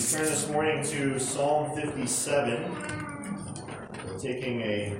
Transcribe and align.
We 0.00 0.06
turn 0.06 0.24
this 0.24 0.48
morning 0.48 0.82
to 0.82 1.18
Psalm 1.18 1.76
57. 1.76 2.74
We're 4.06 4.18
taking 4.18 4.62
a, 4.62 4.96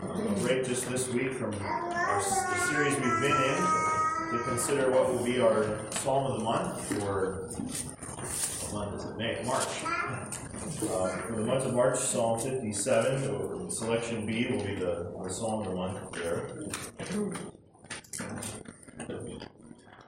a 0.00 0.30
break 0.42 0.64
just 0.64 0.88
this 0.88 1.08
week 1.08 1.32
from 1.32 1.56
our, 1.60 2.22
the 2.22 2.58
series 2.68 2.94
we've 2.94 3.20
been 3.20 3.32
in 3.32 3.56
to 4.30 4.44
consider 4.44 4.92
what 4.92 5.12
will 5.12 5.24
be 5.24 5.40
our 5.40 5.80
Psalm 5.90 6.30
of 6.30 6.38
the 6.38 6.44
month 6.44 6.84
for 6.84 7.48
what 8.70 8.92
month 8.92 9.00
is 9.00 9.10
it? 9.10 9.16
May, 9.16 9.42
March. 9.44 9.66
Uh, 9.84 11.16
for 11.16 11.32
the 11.32 11.44
month 11.44 11.64
of 11.64 11.74
March, 11.74 11.98
Psalm 11.98 12.38
57, 12.38 13.70
selection 13.72 14.24
B 14.24 14.46
will 14.52 14.64
be 14.64 14.76
the, 14.76 15.12
the 15.20 15.30
Psalm 15.30 15.66
of 15.66 15.72
the 15.72 15.74
month 15.74 16.12
there. 16.12 16.48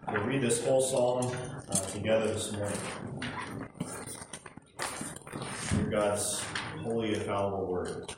We'll 0.06 0.22
read 0.22 0.40
this 0.40 0.64
whole 0.64 0.80
psalm 0.80 1.36
uh, 1.68 1.74
together 1.86 2.28
this 2.28 2.52
morning. 2.52 2.78
Hear 5.76 5.84
God's 5.90 6.42
holy, 6.82 7.14
infallible 7.14 7.66
word. 7.66 8.10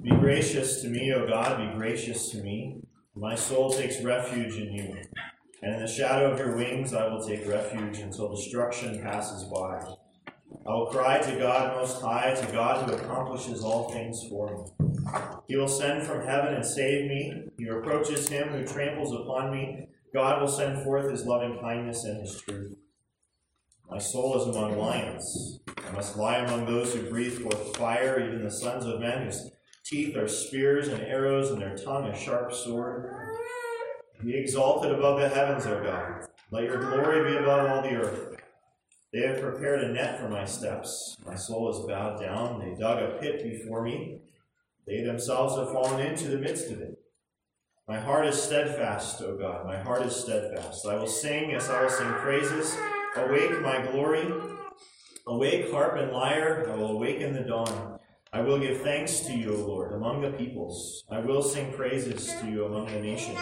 Be 0.00 0.10
gracious 0.10 0.82
to 0.82 0.88
me, 0.88 1.12
O 1.12 1.26
God, 1.26 1.58
be 1.58 1.76
gracious 1.76 2.30
to 2.30 2.38
me. 2.38 2.80
My 3.16 3.34
soul 3.34 3.72
takes 3.72 4.00
refuge 4.02 4.56
in 4.56 4.72
you. 4.72 4.96
And 5.62 5.74
in 5.74 5.80
the 5.80 5.88
shadow 5.88 6.30
of 6.30 6.38
your 6.38 6.56
wings 6.56 6.94
I 6.94 7.08
will 7.08 7.26
take 7.26 7.48
refuge 7.48 7.98
until 7.98 8.34
destruction 8.34 9.02
passes 9.02 9.44
by. 9.44 9.80
I 10.64 10.70
will 10.70 10.86
cry 10.86 11.18
to 11.18 11.38
God 11.38 11.76
Most 11.76 12.00
High, 12.00 12.34
to 12.34 12.52
God 12.52 12.88
who 12.88 12.94
accomplishes 12.94 13.64
all 13.64 13.90
things 13.90 14.24
for 14.28 14.64
me. 14.64 14.92
He 15.48 15.56
will 15.56 15.66
send 15.66 16.06
from 16.06 16.24
heaven 16.24 16.54
and 16.54 16.64
save 16.64 17.08
me. 17.08 17.48
He 17.58 17.68
reproaches 17.68 18.28
him 18.28 18.48
who 18.48 18.64
tramples 18.64 19.12
upon 19.12 19.50
me. 19.50 19.88
God 20.14 20.40
will 20.40 20.48
send 20.48 20.84
forth 20.84 21.10
his 21.10 21.24
loving 21.24 21.58
kindness 21.60 22.04
and 22.04 22.20
his 22.20 22.40
truth. 22.42 22.76
My 23.92 23.98
soul 23.98 24.40
is 24.40 24.46
among 24.46 24.78
lions. 24.78 25.60
I 25.86 25.92
must 25.92 26.16
lie 26.16 26.38
among 26.38 26.64
those 26.64 26.94
who 26.94 27.10
breathe 27.10 27.42
forth 27.42 27.76
fire, 27.76 28.26
even 28.26 28.42
the 28.42 28.50
sons 28.50 28.86
of 28.86 29.00
men 29.00 29.26
whose 29.26 29.50
teeth 29.84 30.16
are 30.16 30.28
spears 30.28 30.88
and 30.88 31.02
arrows, 31.02 31.50
and 31.50 31.60
their 31.60 31.76
tongue 31.76 32.06
a 32.06 32.16
sharp 32.16 32.54
sword. 32.54 33.14
Be 34.24 34.34
exalted 34.34 34.92
above 34.92 35.20
the 35.20 35.28
heavens, 35.28 35.66
O 35.66 35.84
God. 35.84 36.26
Let 36.50 36.64
your 36.64 36.78
glory 36.78 37.32
be 37.32 37.36
above 37.36 37.68
all 37.68 37.82
the 37.82 37.96
earth. 37.96 38.40
They 39.12 39.26
have 39.26 39.42
prepared 39.42 39.84
a 39.84 39.92
net 39.92 40.18
for 40.18 40.30
my 40.30 40.46
steps. 40.46 41.14
My 41.26 41.34
soul 41.34 41.68
is 41.68 41.86
bowed 41.86 42.18
down. 42.18 42.60
They 42.60 42.74
dug 42.80 43.02
a 43.02 43.18
pit 43.18 43.42
before 43.42 43.82
me. 43.82 44.20
They 44.86 45.02
themselves 45.02 45.56
have 45.56 45.70
fallen 45.70 46.00
into 46.00 46.28
the 46.28 46.38
midst 46.38 46.70
of 46.70 46.80
it. 46.80 46.98
My 47.86 48.00
heart 48.00 48.26
is 48.26 48.42
steadfast, 48.42 49.20
O 49.20 49.36
God. 49.36 49.66
My 49.66 49.76
heart 49.76 50.00
is 50.00 50.16
steadfast. 50.16 50.86
I 50.86 50.94
will 50.94 51.06
sing, 51.06 51.50
yes, 51.50 51.68
I 51.68 51.82
will 51.82 51.90
sing 51.90 52.08
praises. 52.14 52.74
Awake, 53.14 53.60
my 53.60 53.86
glory. 53.90 54.26
Awake, 55.26 55.70
harp 55.70 55.98
and 55.98 56.12
lyre. 56.12 56.66
I 56.70 56.74
will 56.74 56.92
awaken 56.92 57.34
the 57.34 57.42
dawn. 57.42 57.98
I 58.32 58.40
will 58.40 58.58
give 58.58 58.80
thanks 58.80 59.20
to 59.20 59.32
you, 59.34 59.54
O 59.54 59.66
Lord, 59.66 59.92
among 59.92 60.22
the 60.22 60.30
peoples. 60.30 61.04
I 61.10 61.18
will 61.20 61.42
sing 61.42 61.72
praises 61.74 62.34
to 62.40 62.46
you 62.46 62.64
among 62.64 62.86
the 62.86 63.00
nations. 63.00 63.38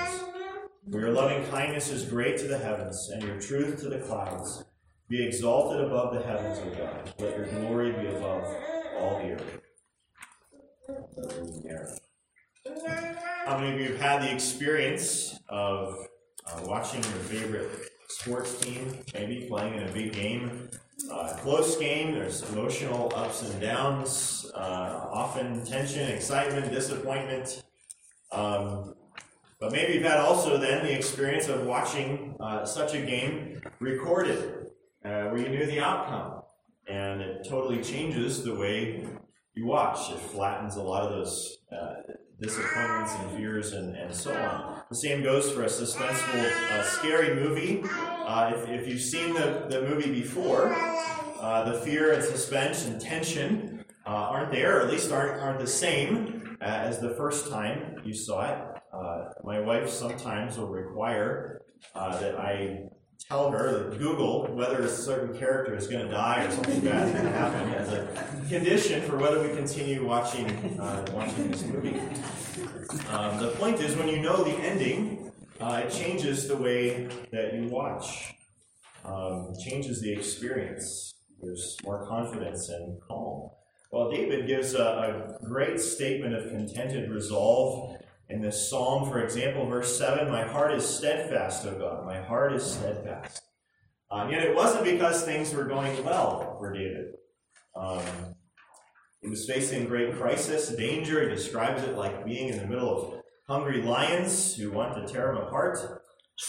For 0.90 0.98
your 0.98 1.12
loving 1.12 1.46
kindness 1.50 1.88
is 1.90 2.04
great 2.04 2.38
to 2.38 2.48
the 2.48 2.58
heavens, 2.58 3.10
and 3.10 3.22
your 3.22 3.40
truth 3.40 3.80
to 3.82 3.88
the 3.88 3.98
clouds. 3.98 4.64
Be 5.08 5.24
exalted 5.24 5.80
above 5.80 6.14
the 6.14 6.22
heavens, 6.22 6.58
O 6.58 6.70
God. 6.76 7.14
Let 7.20 7.36
your 7.36 7.46
glory 7.46 7.92
be 7.92 8.08
above 8.08 8.44
all 8.98 9.22
the 9.22 9.32
earth. 9.32 9.60
How 13.46 13.58
many 13.58 13.74
of 13.74 13.80
you 13.80 13.92
have 13.92 14.00
had 14.00 14.22
the 14.22 14.34
experience 14.34 15.38
of 15.48 15.94
uh, 16.46 16.60
watching 16.64 17.02
your 17.04 17.12
favorite 17.12 17.70
sports 18.10 18.58
team, 18.60 18.98
maybe 19.14 19.46
playing 19.48 19.74
in 19.74 19.84
a 19.84 19.92
big 19.92 20.12
game? 20.12 20.68
Uh, 21.10 21.34
close 21.38 21.76
game, 21.76 22.12
there's 22.12 22.42
emotional 22.50 23.10
ups 23.14 23.42
and 23.42 23.60
downs, 23.60 24.50
uh, 24.54 25.08
often 25.10 25.64
tension, 25.64 26.08
excitement, 26.10 26.70
disappointment. 26.70 27.62
Um, 28.32 28.94
but 29.58 29.72
maybe 29.72 29.94
you've 29.94 30.02
had 30.02 30.18
also 30.18 30.58
then 30.58 30.84
the 30.84 30.94
experience 30.94 31.48
of 31.48 31.66
watching 31.66 32.36
uh, 32.40 32.64
such 32.64 32.94
a 32.94 33.00
game 33.00 33.60
recorded, 33.78 34.66
uh, 35.04 35.24
where 35.28 35.38
you 35.38 35.48
knew 35.48 35.66
the 35.66 35.80
outcome, 35.80 36.42
and 36.88 37.20
it 37.20 37.46
totally 37.48 37.82
changes 37.82 38.44
the 38.44 38.54
way 38.54 39.06
you 39.54 39.66
watch. 39.66 40.10
It 40.10 40.18
flattens 40.18 40.76
a 40.76 40.82
lot 40.82 41.02
of 41.04 41.10
those 41.10 41.58
uh, 41.72 41.94
disappointments 42.40 43.14
and 43.14 43.30
fears 43.36 43.72
and, 43.72 43.96
and 43.96 44.14
so 44.14 44.34
on. 44.34 44.82
The 44.88 44.96
same 44.96 45.22
goes 45.22 45.50
for 45.52 45.62
a 45.62 45.66
suspenseful, 45.66 46.70
uh, 46.70 46.82
scary 46.82 47.34
movie. 47.34 47.82
Uh, 47.84 48.52
if, 48.54 48.68
if 48.68 48.88
you've 48.88 49.00
seen 49.00 49.34
the, 49.34 49.66
the 49.68 49.82
movie 49.82 50.12
before, 50.12 50.72
uh, 51.40 51.70
the 51.70 51.80
fear 51.80 52.12
and 52.12 52.22
suspense 52.22 52.86
and 52.86 53.00
tension 53.00 53.84
uh, 54.06 54.10
aren't 54.10 54.52
there, 54.52 54.78
or 54.78 54.80
at 54.82 54.90
least 54.90 55.12
aren't, 55.12 55.40
aren't 55.40 55.60
the 55.60 55.66
same 55.66 56.56
uh, 56.60 56.64
as 56.64 56.98
the 57.00 57.10
first 57.10 57.50
time 57.50 57.96
you 58.04 58.14
saw 58.14 58.50
it. 58.50 58.58
my 59.44 59.60
wife 59.60 59.88
sometimes 59.88 60.58
will 60.58 60.68
require 60.68 61.62
that 61.94 62.38
I 62.38 62.90
tell 63.28 63.50
her, 63.50 63.90
that 63.90 63.98
Google 63.98 64.46
whether 64.54 64.82
a 64.82 64.88
certain 64.88 65.36
character 65.38 65.74
is 65.74 65.86
going 65.86 66.04
to 66.04 66.10
die 66.10 66.44
or 66.44 66.50
something 66.50 66.80
bad 66.80 67.08
is 67.08 67.12
going 67.12 67.26
to 67.26 67.32
happen 67.32 67.68
as 67.74 67.92
a 67.92 68.06
condition 68.48 69.02
for 69.02 69.16
whether 69.16 69.42
we 69.42 69.54
continue 69.54 70.06
watching 70.06 70.46
uh, 70.80 71.06
watching 71.14 71.50
this 71.50 71.64
movie. 71.64 72.00
Um, 73.10 73.38
the 73.38 73.52
point 73.58 73.80
is, 73.80 73.96
when 73.96 74.08
you 74.08 74.20
know 74.20 74.42
the 74.42 74.56
ending, 74.56 75.32
uh, 75.60 75.82
it 75.84 75.90
changes 75.90 76.48
the 76.48 76.56
way 76.56 77.08
that 77.30 77.54
you 77.54 77.68
watch. 77.68 78.34
Um, 79.04 79.54
changes 79.64 80.00
the 80.02 80.12
experience. 80.12 81.14
There's 81.40 81.76
more 81.84 82.06
confidence 82.06 82.68
and 82.68 83.00
calm. 83.00 83.50
Well, 83.90 84.10
David 84.10 84.46
gives 84.46 84.74
a, 84.74 85.38
a 85.40 85.44
great 85.44 85.80
statement 85.80 86.34
of 86.34 86.50
contented 86.50 87.10
resolve 87.10 87.96
in 88.30 88.40
this 88.40 88.70
psalm, 88.70 89.10
for 89.10 89.22
example, 89.22 89.66
verse 89.66 89.98
7 89.98 90.30
My 90.30 90.44
heart 90.44 90.72
is 90.72 90.88
steadfast, 90.88 91.66
O 91.66 91.76
God. 91.76 92.06
My 92.06 92.20
heart 92.20 92.52
is 92.52 92.64
steadfast. 92.64 93.42
Um, 94.10 94.30
yet 94.30 94.42
it 94.42 94.54
wasn't 94.54 94.84
because 94.84 95.24
things 95.24 95.52
were 95.52 95.64
going 95.64 96.04
well 96.04 96.56
for 96.58 96.72
David. 96.72 97.14
Um, 97.74 98.02
he 99.20 99.28
was 99.28 99.46
facing 99.46 99.86
great 99.86 100.16
crisis, 100.16 100.68
danger. 100.68 101.28
He 101.28 101.34
describes 101.34 101.82
it 101.82 101.96
like 101.96 102.24
being 102.24 102.48
in 102.48 102.58
the 102.58 102.66
middle 102.66 102.88
of 102.90 103.22
hungry 103.48 103.82
lions 103.82 104.54
who 104.54 104.70
want 104.70 104.94
to 104.94 105.12
tear 105.12 105.30
him 105.30 105.38
apart. 105.38 105.78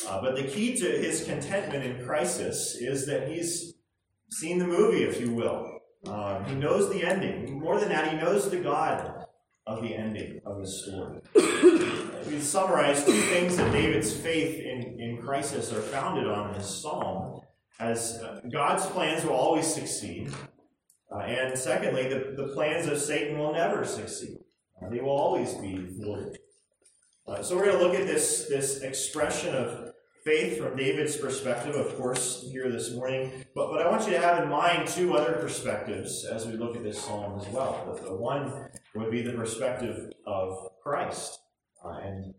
Uh, 0.07 0.21
but 0.21 0.35
the 0.35 0.43
key 0.43 0.75
to 0.77 0.85
his 0.85 1.25
contentment 1.25 1.83
in 1.83 2.05
crisis 2.05 2.75
is 2.79 3.05
that 3.07 3.27
he's 3.27 3.73
seen 4.29 4.57
the 4.59 4.67
movie, 4.67 5.03
if 5.03 5.19
you 5.19 5.31
will. 5.31 5.79
Um, 6.07 6.45
he 6.45 6.55
knows 6.55 6.91
the 6.91 7.03
ending. 7.03 7.59
More 7.59 7.79
than 7.79 7.89
that, 7.89 8.11
he 8.11 8.17
knows 8.17 8.49
the 8.49 8.57
God 8.57 9.25
of 9.67 9.81
the 9.81 9.95
ending 9.95 10.41
of 10.45 10.59
his 10.59 10.83
story. 10.83 11.19
we 12.27 12.39
summarize 12.39 13.05
two 13.05 13.21
things 13.21 13.57
that 13.57 13.71
David's 13.71 14.13
faith 14.13 14.59
in, 14.59 14.99
in 14.99 15.21
crisis 15.21 15.71
are 15.71 15.81
founded 15.81 16.27
on 16.27 16.49
in 16.49 16.57
this 16.57 16.81
psalm 16.81 17.41
as 17.79 18.19
uh, 18.21 18.41
God's 18.51 18.85
plans 18.87 19.23
will 19.23 19.33
always 19.33 19.65
succeed, 19.65 20.31
uh, 21.11 21.19
and 21.19 21.57
secondly, 21.57 22.07
the, 22.07 22.35
the 22.37 22.53
plans 22.53 22.87
of 22.87 22.99
Satan 22.99 23.37
will 23.39 23.53
never 23.53 23.83
succeed. 23.85 24.37
Uh, 24.81 24.89
they 24.89 24.99
will 24.99 25.09
always 25.09 25.53
be 25.55 25.75
thwarted. 25.99 26.37
Uh, 27.27 27.41
so 27.41 27.55
we're 27.55 27.65
going 27.65 27.77
to 27.77 27.83
look 27.83 27.95
at 27.95 28.07
this, 28.07 28.45
this 28.47 28.81
expression 28.81 29.55
of 29.55 29.90
faith 30.23 30.59
from 30.59 30.77
David's 30.77 31.17
perspective, 31.17 31.75
of 31.75 31.97
course, 31.97 32.45
here 32.51 32.71
this 32.71 32.91
morning. 32.91 33.31
But, 33.55 33.71
but 33.71 33.81
I 33.81 33.89
want 33.89 34.05
you 34.05 34.13
to 34.13 34.19
have 34.19 34.43
in 34.43 34.49
mind 34.49 34.87
two 34.87 35.15
other 35.15 35.33
perspectives 35.33 36.25
as 36.25 36.45
we 36.45 36.53
look 36.53 36.75
at 36.75 36.83
this 36.83 37.01
psalm 37.01 37.39
as 37.39 37.47
well. 37.47 37.95
The, 37.95 38.09
the 38.09 38.15
one 38.15 38.69
would 38.95 39.11
be 39.11 39.21
the 39.21 39.33
perspective 39.33 40.11
of 40.25 40.69
Christ. 40.83 41.39
Uh, 41.83 41.97
and 42.03 42.33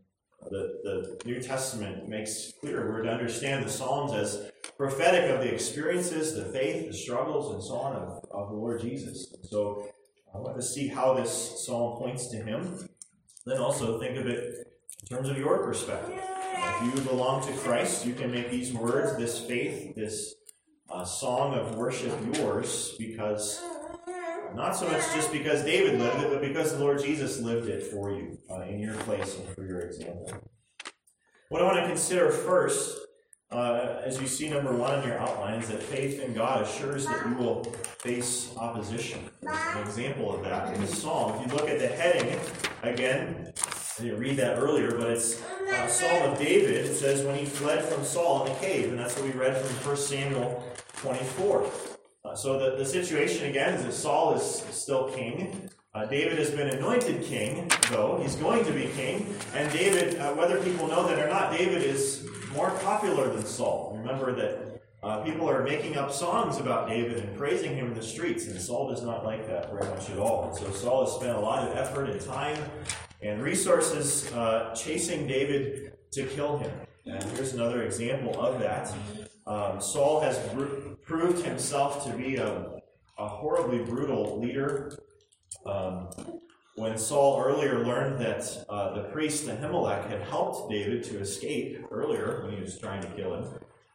the, 0.51 0.81
the 0.83 1.21
New 1.25 1.41
Testament 1.41 2.09
makes 2.09 2.53
clear 2.61 2.91
we're 2.91 3.03
to 3.03 3.11
understand 3.11 3.65
the 3.65 3.71
Psalms 3.71 4.13
as 4.13 4.51
prophetic 4.77 5.31
of 5.31 5.41
the 5.41 5.53
experiences, 5.53 6.35
the 6.35 6.45
faith, 6.45 6.87
the 6.87 6.97
struggles, 6.97 7.55
and 7.55 7.63
so 7.63 7.75
on 7.77 7.97
of, 7.97 8.25
of 8.31 8.51
the 8.51 8.57
Lord 8.57 8.81
Jesus. 8.81 9.35
So 9.51 9.89
I 10.35 10.39
want 10.39 10.57
to 10.57 10.63
see 10.63 10.89
how 10.89 11.15
this 11.15 11.65
psalm 11.65 11.99
points 11.99 12.29
to 12.29 12.37
Him. 12.37 12.89
Then 13.45 13.59
also 13.59 13.99
think 13.99 14.17
of 14.19 14.27
it 14.27 14.73
in 15.03 15.17
terms 15.17 15.29
of 15.29 15.37
your 15.37 15.65
perspective. 15.65 16.21
If 16.81 16.95
you 16.95 17.01
belong 17.03 17.47
to 17.47 17.53
Christ, 17.53 18.07
you 18.07 18.15
can 18.15 18.31
make 18.31 18.51
these 18.51 18.73
words, 18.73 19.17
this 19.17 19.39
faith, 19.41 19.95
this 19.95 20.35
uh, 20.91 21.05
song 21.05 21.55
of 21.55 21.77
worship 21.77 22.13
yours 22.37 22.95
because 22.99 23.63
not 24.55 24.77
so 24.77 24.87
much 24.87 25.03
just 25.15 25.33
because 25.33 25.65
David 25.65 25.99
lived 25.99 26.23
it, 26.23 26.31
but 26.31 26.43
because 26.43 26.73
the 26.73 26.79
Lord 26.79 27.03
Jesus 27.03 27.41
lived 27.41 27.69
it 27.69 27.85
for 27.85 28.11
you 28.11 28.39
uh, 28.51 28.63
in 28.63 28.81
your 28.81 28.95
place 28.95 29.37
and 29.37 29.49
for 29.55 29.65
your 29.65 29.81
example. 29.81 30.31
What 31.49 31.63
I 31.63 31.65
want 31.65 31.77
to 31.81 31.87
consider 31.87 32.31
first, 32.31 32.99
uh, 33.51 34.01
as 34.05 34.21
you 34.21 34.27
see 34.27 34.49
number 34.49 34.75
one 34.75 34.99
in 34.99 35.09
your 35.09 35.19
outline, 35.19 35.61
is 35.61 35.69
that 35.69 35.83
faith 35.83 36.21
in 36.21 36.33
God 36.35 36.63
assures 36.63 37.07
that 37.07 37.27
you 37.27 37.35
will 37.35 37.65
face 37.65 38.55
opposition. 38.57 39.21
There's 39.41 39.77
an 39.77 39.83
example 39.83 40.35
of 40.35 40.45
that 40.45 40.75
in 40.75 40.81
the 40.81 40.87
psalm. 40.87 41.35
If 41.35 41.47
you 41.47 41.57
look 41.57 41.69
at 41.69 41.79
the 41.79 41.89
heading, 41.89 42.39
again, 42.83 43.53
didn't 44.03 44.21
read 44.21 44.37
that 44.37 44.59
earlier, 44.59 44.93
but 44.93 45.11
it's 45.11 45.41
uh, 45.43 45.87
Psalm 45.87 46.33
of 46.33 46.39
David. 46.39 46.87
It 46.87 46.95
says 46.95 47.25
when 47.25 47.39
he 47.39 47.45
fled 47.45 47.85
from 47.85 48.05
Saul 48.05 48.45
in 48.45 48.53
the 48.53 48.59
cave, 48.59 48.91
and 48.91 48.99
that's 48.99 49.17
what 49.17 49.25
we 49.25 49.33
read 49.33 49.57
from 49.57 49.89
1 49.89 49.97
Samuel 49.97 50.63
24. 50.97 51.71
Uh, 52.25 52.35
so 52.35 52.59
the, 52.59 52.77
the 52.77 52.85
situation 52.85 53.47
again 53.47 53.75
is 53.75 53.85
that 53.85 53.93
Saul 53.93 54.35
is 54.35 54.43
still 54.71 55.11
king. 55.11 55.71
Uh, 55.95 56.07
David 56.07 56.39
has 56.39 56.51
been 56.51 56.69
anointed 56.69 57.23
king, 57.23 57.71
though. 57.91 58.19
He's 58.23 58.37
going 58.37 58.65
to 58.65 58.73
be 58.73 58.89
king. 58.97 59.35
And 59.55 59.71
David, 59.73 60.19
uh, 60.19 60.33
whether 60.35 60.63
people 60.63 60.89
know 60.89 61.07
that 61.07 61.19
or 61.19 61.29
not, 61.29 61.53
David 61.53 61.83
is 61.83 62.27
more 62.55 62.71
popular 62.79 63.29
than 63.33 63.45
Saul. 63.45 63.97
Remember 63.99 64.35
that 64.35 64.81
uh, 65.03 65.23
people 65.23 65.51
are 65.51 65.63
making 65.65 65.97
up 65.97 66.13
songs 66.13 66.59
about 66.59 66.89
David 66.89 67.19
and 67.19 67.37
praising 67.37 67.75
him 67.75 67.89
in 67.89 67.95
the 67.95 68.03
streets, 68.03 68.47
and 68.47 68.61
Saul 68.61 68.89
does 68.89 69.03
not 69.03 69.25
like 69.25 69.47
that 69.49 69.71
very 69.71 69.89
much 69.91 70.09
at 70.11 70.19
all. 70.19 70.49
And 70.49 70.57
so 70.57 70.71
Saul 70.71 71.05
has 71.05 71.15
spent 71.15 71.37
a 71.37 71.41
lot 71.41 71.69
of 71.69 71.77
effort 71.77 72.09
and 72.09 72.21
time 72.21 72.57
and 73.23 73.43
resources 73.43 74.31
uh, 74.33 74.75
chasing 74.75 75.27
David 75.27 75.93
to 76.13 76.25
kill 76.27 76.59
him. 76.59 76.71
And 77.07 77.23
here's 77.35 77.55
another 77.55 77.83
example 77.83 78.41
of 78.41 78.61
that. 78.61 78.93
Um, 79.47 79.81
Saul 79.81 80.21
has 80.21 80.39
br- 80.53 80.95
proved 81.03 81.45
himself 81.45 82.05
to 82.05 82.13
be 82.17 82.37
a, 82.37 82.81
a 83.19 83.29
horribly 83.29 83.79
brutal 83.79 84.41
leader. 84.41 84.97
Um, 85.67 86.11
when 86.77 86.97
Saul 86.97 87.43
earlier 87.45 87.85
learned 87.85 88.21
that 88.21 88.65
uh, 88.69 88.95
the 88.95 89.09
priest 89.11 89.47
Ahimelech 89.47 90.09
had 90.09 90.23
helped 90.23 90.71
David 90.71 91.03
to 91.05 91.19
escape 91.19 91.79
earlier 91.91 92.43
when 92.45 92.55
he 92.55 92.61
was 92.61 92.79
trying 92.79 93.03
to 93.03 93.09
kill 93.09 93.35
him, 93.35 93.47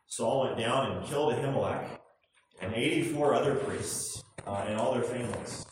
Saul 0.07 0.45
went 0.45 0.57
down 0.57 0.91
and 0.91 1.05
killed 1.05 1.33
Ahimelech 1.33 1.89
and 2.61 2.73
84 2.73 3.33
other 3.33 3.55
priests 3.55 4.23
uh, 4.45 4.65
and 4.67 4.79
all 4.79 4.93
their 4.93 5.03
families. 5.03 5.65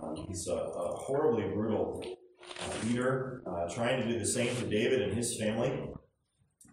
Uh, 0.00 0.14
he's 0.26 0.46
a, 0.48 0.54
a, 0.54 0.96
horribly 0.96 1.44
brutal 1.54 2.04
leader, 2.84 3.42
uh, 3.46 3.72
trying 3.72 4.00
to 4.02 4.08
do 4.08 4.18
the 4.18 4.26
same 4.26 4.54
to 4.56 4.66
David 4.66 5.02
and 5.02 5.14
his 5.14 5.36
family. 5.36 5.72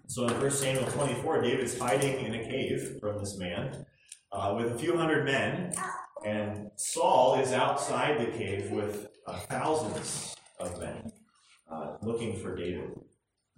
So 0.07 0.27
in 0.27 0.39
1 0.39 0.51
Samuel 0.51 0.85
24, 0.85 1.41
David's 1.41 1.77
hiding 1.77 2.25
in 2.25 2.35
a 2.35 2.43
cave 2.43 2.97
from 2.99 3.19
this 3.19 3.37
man 3.37 3.85
uh, 4.31 4.53
with 4.57 4.73
a 4.73 4.77
few 4.77 4.97
hundred 4.97 5.25
men, 5.25 5.73
and 6.25 6.69
Saul 6.75 7.39
is 7.39 7.51
outside 7.51 8.19
the 8.19 8.37
cave 8.37 8.71
with 8.71 9.07
uh, 9.27 9.37
thousands 9.39 10.35
of 10.59 10.79
men 10.79 11.11
uh, 11.71 11.97
looking 12.01 12.39
for 12.39 12.55
David. 12.55 12.91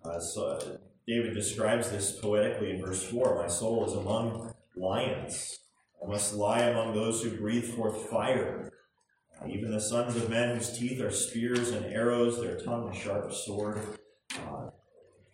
Uh, 0.04 0.20
so 0.20 0.80
David 1.08 1.34
describes 1.34 1.90
this 1.90 2.12
poetically 2.12 2.72
in 2.72 2.82
verse 2.82 3.04
4 3.04 3.36
My 3.36 3.48
soul 3.48 3.86
is 3.86 3.94
among 3.94 4.54
lions. 4.76 5.60
I 6.04 6.08
must 6.08 6.36
lie 6.36 6.62
among 6.62 6.94
those 6.94 7.24
who 7.24 7.32
breathe 7.32 7.66
forth 7.76 8.10
fire. 8.10 8.72
Even 9.48 9.72
the 9.72 9.82
sons 9.82 10.16
of 10.16 10.30
men 10.30 10.56
whose 10.56 10.78
teeth 10.78 11.02
are 11.02 11.12
spears 11.12 11.70
and 11.72 11.86
arrows, 11.86 12.42
their 12.42 12.60
tongue 12.60 12.90
a 12.90 12.96
sharp 12.96 13.32
sword. 13.34 13.80
Uh, 14.34 14.70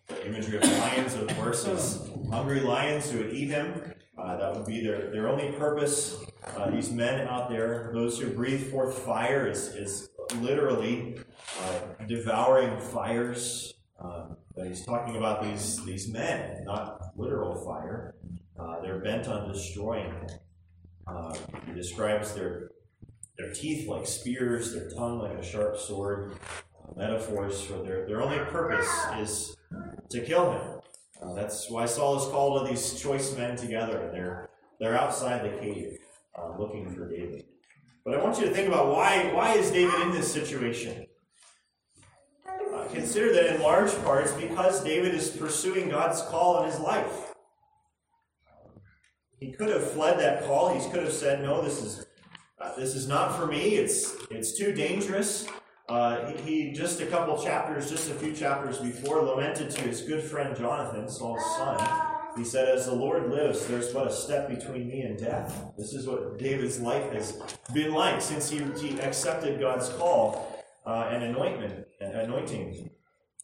the 0.08 0.26
imagery 0.26 0.58
of 0.58 0.64
lions, 0.64 1.14
of 1.14 1.28
course, 1.36 1.66
is 1.66 2.10
hungry 2.30 2.60
lions 2.60 3.10
who 3.10 3.18
would 3.18 3.32
eat 3.32 3.48
him. 3.48 3.94
Uh, 4.18 4.36
that 4.36 4.54
would 4.54 4.66
be 4.66 4.82
their, 4.82 5.10
their 5.10 5.28
only 5.28 5.52
purpose. 5.52 6.16
Uh, 6.56 6.70
these 6.70 6.90
men 6.90 7.26
out 7.28 7.48
there, 7.48 7.90
those 7.94 8.18
who 8.18 8.28
breathe 8.28 8.70
forth 8.70 8.98
fire, 8.98 9.48
is, 9.48 9.68
is 9.68 10.10
literally 10.40 11.18
uh, 11.62 12.04
devouring 12.06 12.78
fires. 12.78 13.74
Um, 13.98 14.36
but 14.54 14.66
he's 14.66 14.84
talking 14.84 15.16
about 15.16 15.42
these, 15.42 15.82
these 15.84 16.08
men, 16.08 16.64
not 16.64 17.16
literal 17.16 17.54
fire. 17.64 18.16
Uh, 18.58 18.80
they're 18.80 18.98
bent 18.98 19.28
on 19.28 19.50
destroying 19.50 20.10
him. 20.10 20.26
Uh, 21.06 21.34
he 21.66 21.72
describes 21.72 22.32
their, 22.32 22.70
their 23.42 23.52
teeth 23.52 23.88
like 23.88 24.06
spears, 24.06 24.72
their 24.72 24.88
tongue 24.90 25.18
like 25.18 25.32
a 25.32 25.42
sharp 25.42 25.76
sword. 25.76 26.34
Uh, 26.78 26.92
metaphors 26.96 27.60
for 27.60 27.82
their, 27.82 28.06
their 28.06 28.22
only 28.22 28.38
purpose 28.38 28.88
is 29.18 29.56
to 30.10 30.20
kill 30.20 30.52
him. 30.52 30.80
Uh, 31.20 31.34
that's 31.34 31.68
why 31.68 31.86
Saul 31.86 32.18
is 32.18 32.24
called 32.30 32.58
all 32.58 32.64
these 32.64 33.00
choice 33.00 33.36
men 33.36 33.56
together, 33.56 33.98
and 33.98 34.14
they're, 34.14 34.50
they're 34.78 34.98
outside 34.98 35.44
the 35.44 35.56
cave 35.58 35.98
uh, 36.38 36.56
looking 36.56 36.94
for 36.94 37.08
David. 37.08 37.44
But 38.04 38.14
I 38.14 38.22
want 38.22 38.38
you 38.38 38.46
to 38.46 38.54
think 38.54 38.68
about 38.68 38.88
why, 38.88 39.30
why 39.32 39.54
is 39.54 39.70
David 39.70 40.00
in 40.02 40.10
this 40.12 40.32
situation? 40.32 41.06
Uh, 42.48 42.84
consider 42.92 43.32
that 43.32 43.54
in 43.54 43.62
large 43.62 43.92
part 44.02 44.24
it's 44.24 44.32
because 44.32 44.82
David 44.82 45.14
is 45.14 45.30
pursuing 45.30 45.88
God's 45.88 46.22
call 46.22 46.62
in 46.62 46.70
his 46.70 46.80
life. 46.80 47.32
He 49.38 49.52
could 49.52 49.68
have 49.68 49.90
fled 49.90 50.20
that 50.20 50.44
call. 50.44 50.72
He 50.72 50.90
could 50.90 51.02
have 51.02 51.12
said, 51.12 51.42
"No, 51.42 51.62
this 51.62 51.82
is 51.82 52.06
uh, 52.62 52.74
this 52.76 52.94
is 52.94 53.08
not 53.08 53.36
for 53.36 53.46
me. 53.46 53.76
It's 53.76 54.16
it's 54.30 54.56
too 54.56 54.72
dangerous." 54.72 55.46
Uh, 55.88 56.30
he, 56.30 56.68
he, 56.68 56.72
just 56.72 57.00
a 57.00 57.06
couple 57.06 57.36
chapters, 57.42 57.90
just 57.90 58.10
a 58.10 58.14
few 58.14 58.32
chapters 58.32 58.78
before, 58.78 59.20
lamented 59.20 59.68
to 59.68 59.82
his 59.82 60.00
good 60.02 60.22
friend 60.22 60.56
Jonathan, 60.56 61.08
Saul's 61.08 61.44
son. 61.56 62.12
He 62.36 62.44
said, 62.44 62.68
As 62.68 62.86
the 62.86 62.94
Lord 62.94 63.30
lives, 63.30 63.66
there's 63.66 63.92
but 63.92 64.06
a 64.06 64.12
step 64.12 64.48
between 64.48 64.88
me 64.88 65.02
and 65.02 65.18
death. 65.18 65.72
This 65.76 65.92
is 65.92 66.06
what 66.06 66.38
David's 66.38 66.80
life 66.80 67.12
has 67.12 67.38
been 67.74 67.92
like 67.92 68.22
since 68.22 68.48
he, 68.48 68.62
he 68.80 68.98
accepted 69.00 69.60
God's 69.60 69.90
call 69.90 70.64
uh, 70.86 71.08
and 71.10 71.24
anointment, 71.24 71.86
anointing. 72.00 72.90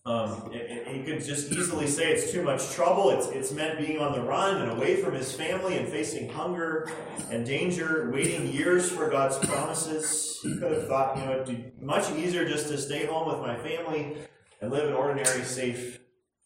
Um, 0.05 0.51
it, 0.55 0.89
he 0.89 1.03
could 1.03 1.23
just 1.23 1.53
easily 1.53 1.87
say 1.87 2.13
it's 2.13 2.33
too 2.33 2.43
much 2.43 2.71
trouble. 2.71 3.11
It's, 3.11 3.27
it's 3.29 3.53
meant 3.53 3.79
being 3.79 3.99
on 3.99 4.13
the 4.13 4.23
run 4.23 4.63
and 4.63 4.71
away 4.73 4.97
from 4.97 5.15
his 5.15 5.33
family 5.33 5.77
and 5.77 5.87
facing 5.87 6.31
hunger 6.31 6.91
and 7.31 7.45
danger, 7.45 8.11
waiting 8.11 8.51
years 8.51 8.91
for 8.91 9.11
God's 9.11 9.37
promises. 9.39 10.39
He 10.43 10.57
could 10.59 10.73
have 10.73 10.87
thought, 10.87 11.19
you 11.19 11.25
know, 11.25 11.33
it'd 11.33 11.47
be 11.47 11.73
much 11.81 12.11
easier 12.13 12.49
just 12.49 12.69
to 12.69 12.79
stay 12.79 13.07
home 13.07 13.29
with 13.29 13.41
my 13.41 13.57
family 13.59 14.17
and 14.63 14.71
live 14.71 14.89
an 14.89 14.95
ordinary, 14.95 15.45
safe, 15.45 15.99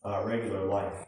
uh, 0.04 0.22
regular 0.24 0.64
life. 0.66 1.06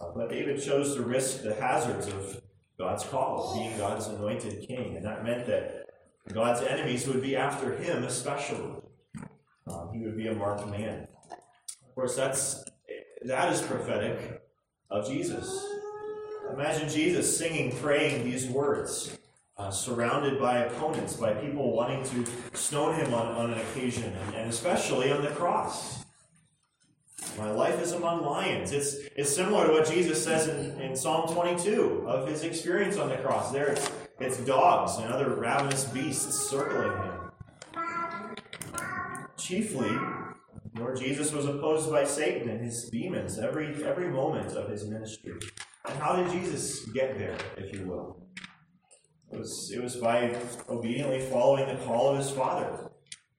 Uh, 0.00 0.12
but 0.14 0.30
David 0.30 0.62
chose 0.62 0.94
to 0.94 1.02
risk 1.02 1.42
the 1.42 1.54
hazards 1.54 2.06
of 2.06 2.40
God's 2.78 3.04
call, 3.04 3.54
being 3.54 3.76
God's 3.76 4.06
anointed 4.06 4.66
king. 4.66 4.96
And 4.96 5.04
that 5.04 5.24
meant 5.24 5.46
that 5.46 5.86
God's 6.32 6.62
enemies 6.62 7.06
would 7.06 7.22
be 7.22 7.36
after 7.36 7.76
him, 7.76 8.04
especially. 8.04 8.80
Um, 9.66 9.90
he 9.92 10.00
would 10.00 10.16
be 10.16 10.28
a 10.28 10.34
marked 10.34 10.66
man. 10.68 11.06
Of 11.92 11.96
course, 11.96 12.16
that's 12.16 12.64
that 13.26 13.52
is 13.52 13.60
prophetic 13.60 14.42
of 14.88 15.06
Jesus. 15.06 15.62
Imagine 16.50 16.88
Jesus 16.88 17.36
singing, 17.36 17.76
praying 17.76 18.24
these 18.24 18.46
words, 18.46 19.18
uh, 19.58 19.70
surrounded 19.70 20.40
by 20.40 20.60
opponents, 20.60 21.16
by 21.16 21.34
people 21.34 21.76
wanting 21.76 22.02
to 22.04 22.56
stone 22.56 22.94
him 22.94 23.12
on, 23.12 23.26
on 23.34 23.50
an 23.52 23.58
occasion, 23.58 24.04
and, 24.04 24.34
and 24.36 24.48
especially 24.48 25.12
on 25.12 25.20
the 25.20 25.28
cross. 25.32 26.02
My 27.36 27.50
life 27.50 27.78
is 27.82 27.92
among 27.92 28.24
lions. 28.24 28.72
It's, 28.72 28.94
it's 29.14 29.36
similar 29.36 29.66
to 29.66 29.72
what 29.74 29.86
Jesus 29.86 30.24
says 30.24 30.48
in, 30.48 30.80
in 30.80 30.96
Psalm 30.96 31.30
22 31.30 32.06
of 32.08 32.26
his 32.26 32.42
experience 32.42 32.96
on 32.96 33.10
the 33.10 33.16
cross. 33.16 33.52
There 33.52 33.68
it's, 33.68 33.90
it's 34.18 34.38
dogs 34.38 34.96
and 34.96 35.12
other 35.12 35.28
ravenous 35.34 35.84
beasts 35.84 36.48
circling 36.48 36.90
him. 37.02 37.22
Chiefly, 39.36 39.90
Lord 40.76 40.98
Jesus 40.98 41.32
was 41.32 41.46
opposed 41.46 41.90
by 41.90 42.04
Satan 42.04 42.48
and 42.48 42.64
his 42.64 42.88
demons 42.90 43.38
every, 43.38 43.84
every 43.84 44.08
moment 44.08 44.56
of 44.56 44.70
his 44.70 44.86
ministry. 44.86 45.34
And 45.88 45.98
how 45.98 46.16
did 46.16 46.30
Jesus 46.30 46.84
get 46.90 47.18
there, 47.18 47.36
if 47.56 47.72
you 47.72 47.86
will? 47.86 48.26
It 49.32 49.38
was, 49.38 49.72
it 49.74 49.82
was 49.82 49.96
by 49.96 50.36
obediently 50.68 51.20
following 51.20 51.66
the 51.66 51.82
call 51.84 52.10
of 52.10 52.18
his 52.18 52.30
Father. 52.30 52.90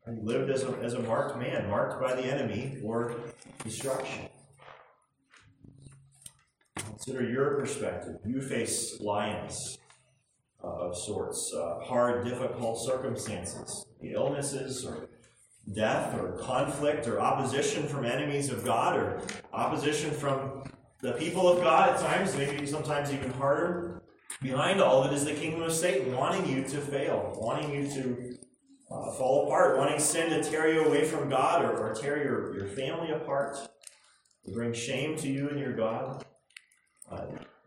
He 0.05 0.21
lived 0.21 0.49
as 0.49 0.63
a, 0.63 0.71
as 0.81 0.95
a 0.95 0.99
marked 0.99 1.39
man, 1.39 1.69
marked 1.69 2.01
by 2.01 2.13
the 2.15 2.23
enemy 2.23 2.77
for 2.81 3.15
destruction. 3.63 4.27
Consider 6.75 7.29
your 7.29 7.59
perspective. 7.59 8.17
You 8.25 8.41
face 8.41 8.99
lions 8.99 9.77
uh, 10.63 10.67
of 10.67 10.97
sorts, 10.97 11.53
uh, 11.55 11.79
hard, 11.85 12.25
difficult 12.25 12.79
circumstances, 12.85 13.85
illnesses 14.01 14.85
or 14.85 15.09
death 15.71 16.19
or 16.19 16.33
conflict 16.33 17.07
or 17.07 17.21
opposition 17.21 17.87
from 17.87 18.05
enemies 18.05 18.49
of 18.49 18.65
God 18.65 18.97
or 18.97 19.21
opposition 19.53 20.11
from 20.11 20.63
the 21.01 21.13
people 21.13 21.47
of 21.47 21.61
God 21.63 21.89
at 21.89 21.99
times, 21.99 22.35
maybe 22.35 22.65
sometimes 22.65 23.11
even 23.11 23.31
harder. 23.33 24.01
Behind 24.41 24.81
all 24.81 25.03
of 25.03 25.11
it 25.11 25.15
is 25.15 25.25
the 25.25 25.33
kingdom 25.33 25.61
of 25.61 25.73
Satan, 25.73 26.15
wanting 26.15 26.47
you 26.47 26.63
to 26.63 26.81
fail, 26.81 27.33
wanting 27.37 27.71
you 27.71 27.89
to 27.91 28.37
uh, 28.91 29.11
fall 29.11 29.45
apart, 29.45 29.77
wanting 29.77 29.99
sin 29.99 30.29
to 30.29 30.43
tear 30.43 30.71
you 30.71 30.85
away 30.85 31.05
from 31.05 31.29
God 31.29 31.63
or, 31.63 31.77
or 31.77 31.93
tear 31.93 32.21
your, 32.23 32.55
your 32.55 32.67
family 32.67 33.11
apart, 33.11 33.57
to 34.45 34.51
bring 34.51 34.73
shame 34.73 35.17
to 35.17 35.29
you 35.29 35.49
and 35.49 35.59
your 35.59 35.73
God. 35.73 36.25
Uh, 37.09 37.25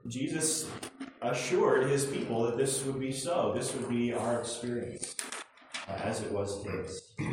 Jesus 0.09 0.69
assured 1.23 1.91
his 1.91 2.05
people 2.05 2.45
that 2.45 2.57
this 2.57 2.85
would 2.85 3.01
be 3.01 3.13
so. 3.13 3.53
This 3.55 3.75
would 3.75 3.89
be 3.89 4.13
our 4.13 4.41
experience, 4.41 5.17
uh, 5.89 5.93
as 5.93 6.23
it 6.23 6.31
was 6.31 6.65
his 6.65 7.15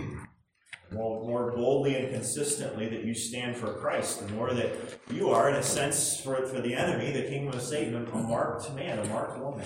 more, 0.93 1.25
more 1.25 1.51
boldly 1.51 1.95
and 1.95 2.13
consistently 2.13 2.87
that 2.89 3.03
you 3.03 3.13
stand 3.13 3.55
for 3.55 3.73
Christ, 3.73 4.25
the 4.25 4.33
more 4.33 4.53
that 4.53 4.71
you 5.11 5.29
are, 5.29 5.49
in 5.49 5.55
a 5.55 5.63
sense, 5.63 6.19
for, 6.19 6.45
for 6.45 6.61
the 6.61 6.73
enemy, 6.73 7.11
the 7.11 7.23
kingdom 7.23 7.53
of 7.53 7.61
Satan, 7.61 7.95
a 7.95 8.17
marked 8.17 8.73
man, 8.73 8.99
a 8.99 9.05
marked 9.05 9.39
woman, 9.39 9.65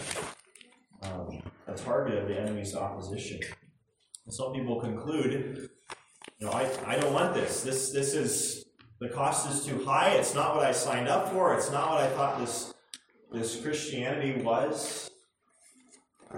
um, 1.04 1.42
a 1.68 1.74
target 1.74 2.22
of 2.22 2.28
the 2.28 2.40
enemy's 2.40 2.76
opposition. 2.76 3.40
And 4.26 4.34
some 4.34 4.54
people 4.54 4.80
conclude, 4.80 5.70
you 6.40 6.46
know, 6.46 6.52
I, 6.52 6.70
I 6.86 6.98
don't 6.98 7.14
want 7.14 7.34
this. 7.34 7.62
This 7.62 7.92
this 7.92 8.14
is 8.14 8.66
the 9.00 9.10
cost 9.10 9.50
is 9.50 9.66
too 9.66 9.86
high. 9.86 10.12
It's 10.12 10.36
not 10.36 10.56
what 10.56 10.66
I 10.66 10.72
signed 10.72 11.08
up 11.08 11.32
for. 11.32 11.56
It's 11.56 11.72
not 11.72 11.92
what 11.92 12.02
I 12.02 12.08
thought 12.10 12.40
this 12.40 12.74
this 13.32 13.62
Christianity 13.62 14.42
was? 14.42 15.10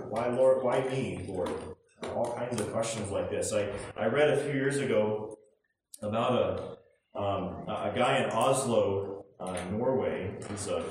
Why, 0.10 0.28
Lord? 0.28 0.64
Why 0.64 0.82
me, 0.82 1.26
Lord? 1.28 1.50
All 2.16 2.34
kinds 2.38 2.60
of 2.60 2.72
questions 2.72 3.12
like 3.12 3.30
this. 3.30 3.54
I, 3.54 3.70
I 3.98 4.08
read 4.08 4.30
a 4.30 4.38
few 4.38 4.54
years 4.54 4.78
ago 4.78 5.38
about 6.02 6.34
a, 7.16 7.20
um, 7.20 7.64
a 7.68 7.92
guy 7.96 8.24
in 8.24 8.30
Oslo, 8.30 9.26
uh, 9.40 9.58
Norway. 9.72 10.32
He's 10.50 10.68
a 10.68 10.84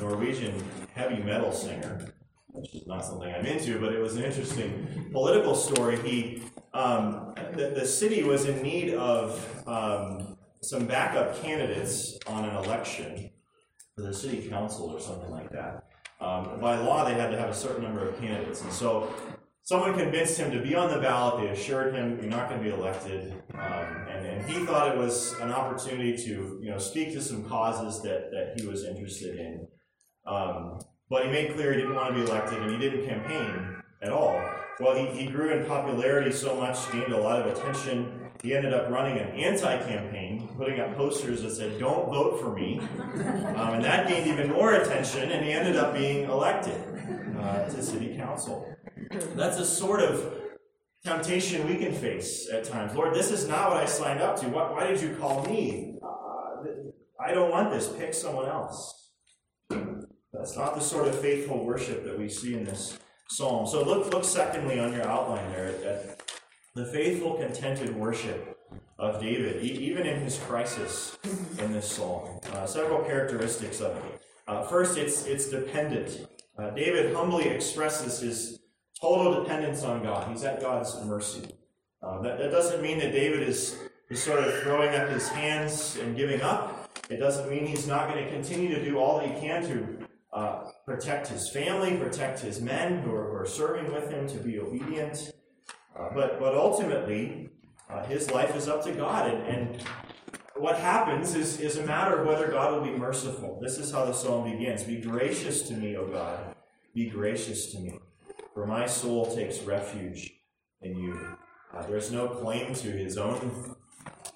Norwegian 0.00 0.62
heavy 0.94 1.22
metal 1.22 1.52
singer, 1.52 2.12
which 2.48 2.74
is 2.74 2.86
not 2.86 3.04
something 3.04 3.32
I'm 3.32 3.46
into, 3.46 3.80
but 3.80 3.92
it 3.92 3.98
was 3.98 4.16
an 4.16 4.24
interesting 4.24 5.08
political 5.12 5.54
story. 5.54 5.98
He, 6.00 6.42
um, 6.74 7.34
the, 7.54 7.72
the 7.74 7.86
city 7.86 8.22
was 8.22 8.46
in 8.46 8.62
need 8.62 8.94
of 8.94 9.62
um, 9.66 10.36
some 10.62 10.86
backup 10.86 11.42
candidates 11.42 12.18
on 12.26 12.44
an 12.44 12.56
election 12.56 13.30
for 13.94 14.02
the 14.02 14.14
city 14.14 14.48
council 14.48 14.90
or 14.90 15.00
something 15.00 15.30
like 15.30 15.50
that. 15.50 15.84
Um, 16.20 16.60
by 16.60 16.78
law, 16.78 17.04
they 17.04 17.14
had 17.14 17.30
to 17.30 17.38
have 17.38 17.48
a 17.48 17.54
certain 17.54 17.82
number 17.82 18.08
of 18.08 18.18
candidates, 18.20 18.62
and 18.62 18.72
so 18.72 19.12
someone 19.62 19.94
convinced 19.94 20.38
him 20.38 20.50
to 20.50 20.60
be 20.60 20.74
on 20.74 20.90
the 20.90 20.98
ballot. 20.98 21.44
They 21.44 21.48
assured 21.50 21.94
him 21.94 22.18
you're 22.20 22.30
not 22.30 22.48
going 22.48 22.62
to 22.62 22.68
be 22.68 22.74
elected, 22.74 23.32
um, 23.54 24.06
and, 24.10 24.26
and 24.26 24.50
he 24.50 24.64
thought 24.64 24.94
it 24.94 24.98
was 24.98 25.34
an 25.40 25.52
opportunity 25.52 26.16
to 26.16 26.58
you 26.60 26.70
know 26.70 26.78
speak 26.78 27.12
to 27.12 27.22
some 27.22 27.44
causes 27.48 28.02
that, 28.02 28.30
that 28.32 28.60
he 28.60 28.66
was 28.66 28.84
interested 28.84 29.38
in. 29.38 29.66
Um, 30.26 30.80
but 31.08 31.26
he 31.26 31.30
made 31.30 31.54
clear 31.54 31.72
he 31.72 31.80
didn't 31.80 31.94
want 31.94 32.14
to 32.14 32.14
be 32.14 32.28
elected, 32.28 32.62
and 32.62 32.70
he 32.70 32.78
didn't 32.78 33.06
campaign 33.06 33.76
at 34.02 34.12
all. 34.12 34.42
Well, 34.80 34.96
he, 34.96 35.06
he 35.06 35.30
grew 35.30 35.50
in 35.50 35.66
popularity 35.66 36.32
so 36.32 36.56
much, 36.56 36.90
gained 36.90 37.12
a 37.12 37.18
lot 37.18 37.40
of 37.40 37.56
attention. 37.56 38.30
He 38.42 38.54
ended 38.56 38.74
up 38.74 38.90
running 38.90 39.18
an 39.18 39.28
anti-campaign, 39.28 40.48
putting 40.56 40.80
up 40.80 40.96
posters 40.96 41.42
that 41.42 41.50
said, 41.50 41.78
"Don't 41.78 42.08
vote 42.08 42.40
for 42.40 42.52
me," 42.52 42.80
um, 42.80 43.74
and 43.74 43.84
that 43.84 44.08
gained 44.08 44.26
even 44.26 44.50
more 44.50 44.74
attention. 44.74 45.30
And 45.30 45.44
he 45.44 45.52
ended 45.52 45.76
up 45.76 45.94
being 45.94 46.28
elected 46.28 46.80
uh, 47.38 47.68
to 47.68 47.82
city 47.82 48.16
council. 48.16 48.71
That's 49.10 49.58
a 49.58 49.64
sort 49.64 50.00
of 50.00 50.34
temptation 51.04 51.66
we 51.66 51.76
can 51.76 51.92
face 51.92 52.48
at 52.50 52.64
times. 52.64 52.94
Lord, 52.94 53.14
this 53.14 53.30
is 53.30 53.48
not 53.48 53.70
what 53.70 53.78
I 53.78 53.86
signed 53.86 54.20
up 54.20 54.40
to. 54.40 54.48
Why, 54.48 54.70
why 54.70 54.86
did 54.86 55.00
you 55.00 55.16
call 55.16 55.44
me? 55.46 55.98
Uh, 56.02 56.64
I 57.20 57.32
don't 57.32 57.50
want 57.50 57.70
this. 57.70 57.88
Pick 57.88 58.14
someone 58.14 58.48
else. 58.48 59.10
That's 60.32 60.56
not 60.56 60.74
the 60.74 60.80
sort 60.80 61.08
of 61.08 61.18
faithful 61.20 61.64
worship 61.64 62.04
that 62.04 62.18
we 62.18 62.28
see 62.28 62.54
in 62.54 62.64
this 62.64 62.98
psalm. 63.28 63.66
So 63.66 63.84
look, 63.84 64.12
look 64.12 64.24
secondly 64.24 64.80
on 64.80 64.92
your 64.92 65.06
outline 65.06 65.50
there 65.52 65.68
at 65.84 66.22
the 66.74 66.86
faithful, 66.86 67.34
contented 67.34 67.94
worship 67.94 68.58
of 68.98 69.20
David, 69.20 69.62
even 69.62 70.06
in 70.06 70.20
his 70.20 70.38
crisis 70.38 71.18
in 71.58 71.72
this 71.72 71.90
psalm. 71.90 72.40
Uh, 72.52 72.66
several 72.66 73.02
characteristics 73.04 73.80
of 73.80 73.96
it. 73.96 74.22
Uh, 74.48 74.62
first, 74.64 74.96
it's, 74.96 75.26
it's 75.26 75.48
dependent. 75.48 76.26
Uh, 76.58 76.70
David 76.70 77.14
humbly 77.14 77.48
expresses 77.48 78.20
his 78.20 78.61
total 79.02 79.42
dependence 79.42 79.82
on 79.82 80.00
God. 80.02 80.28
He's 80.30 80.44
at 80.44 80.60
God's 80.60 80.96
mercy. 81.04 81.48
Uh, 82.02 82.22
that, 82.22 82.38
that 82.38 82.52
doesn't 82.52 82.80
mean 82.80 83.00
that 83.00 83.10
David 83.10 83.42
is, 83.42 83.76
is 84.08 84.22
sort 84.22 84.38
of 84.38 84.54
throwing 84.62 84.94
up 84.94 85.08
his 85.08 85.28
hands 85.28 85.98
and 86.00 86.16
giving 86.16 86.40
up. 86.40 86.96
It 87.10 87.16
doesn't 87.16 87.50
mean 87.50 87.66
he's 87.66 87.88
not 87.88 88.08
going 88.08 88.24
to 88.24 88.30
continue 88.30 88.72
to 88.72 88.82
do 88.82 88.98
all 88.98 89.18
that 89.18 89.28
he 89.28 89.40
can 89.40 89.62
to 89.64 90.06
uh, 90.32 90.70
protect 90.86 91.26
his 91.26 91.50
family, 91.50 91.96
protect 91.96 92.40
his 92.40 92.60
men 92.60 93.00
who 93.00 93.12
are, 93.12 93.28
who 93.28 93.36
are 93.36 93.46
serving 93.46 93.92
with 93.92 94.08
him 94.08 94.28
to 94.28 94.38
be 94.38 94.60
obedient. 94.60 95.32
Uh, 95.98 96.08
but, 96.14 96.38
but 96.38 96.54
ultimately, 96.54 97.50
uh, 97.90 98.04
his 98.04 98.30
life 98.30 98.54
is 98.54 98.68
up 98.68 98.84
to 98.84 98.92
God. 98.92 99.28
And, 99.28 99.42
and 99.42 99.82
what 100.54 100.78
happens 100.78 101.34
is, 101.34 101.58
is 101.58 101.76
a 101.76 101.84
matter 101.84 102.20
of 102.20 102.26
whether 102.26 102.48
God 102.48 102.72
will 102.72 102.92
be 102.92 102.96
merciful. 102.96 103.58
This 103.60 103.78
is 103.78 103.90
how 103.90 104.04
the 104.04 104.12
psalm 104.12 104.48
begins 104.48 104.84
Be 104.84 105.00
gracious 105.00 105.62
to 105.62 105.74
me, 105.74 105.96
O 105.96 106.06
God. 106.06 106.54
Be 106.94 107.10
gracious 107.10 107.72
to 107.72 107.80
me. 107.80 107.98
For 108.54 108.66
my 108.66 108.86
soul 108.86 109.34
takes 109.34 109.60
refuge 109.62 110.32
in 110.82 110.98
you. 110.98 111.36
Uh, 111.74 111.86
there's 111.86 112.12
no 112.12 112.28
claim 112.28 112.74
to 112.74 112.90
his 112.90 113.16
own 113.16 113.74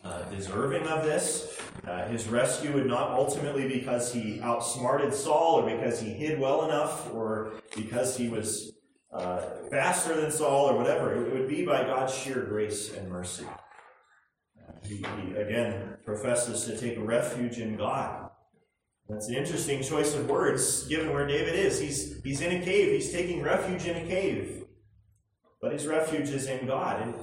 uh, 0.04 0.22
deserving 0.30 0.86
of 0.86 1.04
this. 1.04 1.60
Uh, 1.86 2.06
his 2.08 2.26
rescue 2.28 2.72
would 2.72 2.86
not 2.86 3.10
ultimately 3.10 3.68
because 3.68 4.12
he 4.12 4.40
outsmarted 4.40 5.12
Saul 5.12 5.60
or 5.60 5.76
because 5.76 6.00
he 6.00 6.10
hid 6.10 6.40
well 6.40 6.64
enough 6.64 7.12
or 7.12 7.52
because 7.76 8.16
he 8.16 8.28
was 8.28 8.72
uh, 9.12 9.40
faster 9.70 10.18
than 10.18 10.30
Saul 10.30 10.70
or 10.70 10.76
whatever. 10.76 11.14
It 11.14 11.32
would 11.32 11.48
be 11.48 11.64
by 11.64 11.82
God's 11.84 12.14
sheer 12.14 12.42
grace 12.44 12.94
and 12.94 13.10
mercy. 13.10 13.44
Uh, 13.46 14.72
he, 14.82 14.96
he, 14.96 15.34
again 15.36 15.96
professes 16.04 16.64
to 16.64 16.78
take 16.78 16.96
refuge 17.00 17.58
in 17.58 17.76
God. 17.76 18.25
That's 19.08 19.28
an 19.28 19.36
interesting 19.36 19.82
choice 19.82 20.14
of 20.14 20.28
words 20.28 20.86
given 20.88 21.12
where 21.12 21.26
David 21.26 21.54
is. 21.54 21.78
He's, 21.78 22.20
he's 22.22 22.40
in 22.40 22.60
a 22.60 22.64
cave, 22.64 22.92
he's 22.92 23.12
taking 23.12 23.42
refuge 23.42 23.86
in 23.86 23.96
a 23.96 24.06
cave. 24.06 24.64
But 25.60 25.72
his 25.72 25.86
refuge 25.86 26.30
is 26.30 26.46
in 26.46 26.66
God. 26.66 27.02
And 27.02 27.14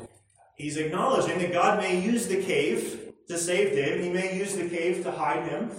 he's 0.55 0.77
acknowledging 0.77 1.39
that 1.39 1.51
God 1.51 1.79
may 1.79 1.99
use 1.99 2.27
the 2.27 2.41
cave 2.41 3.13
to 3.27 3.37
save 3.37 3.71
David, 3.71 4.03
he 4.03 4.09
may 4.09 4.37
use 4.37 4.55
the 4.55 4.67
cave 4.67 5.03
to 5.03 5.11
hide 5.11 5.47
him. 5.47 5.71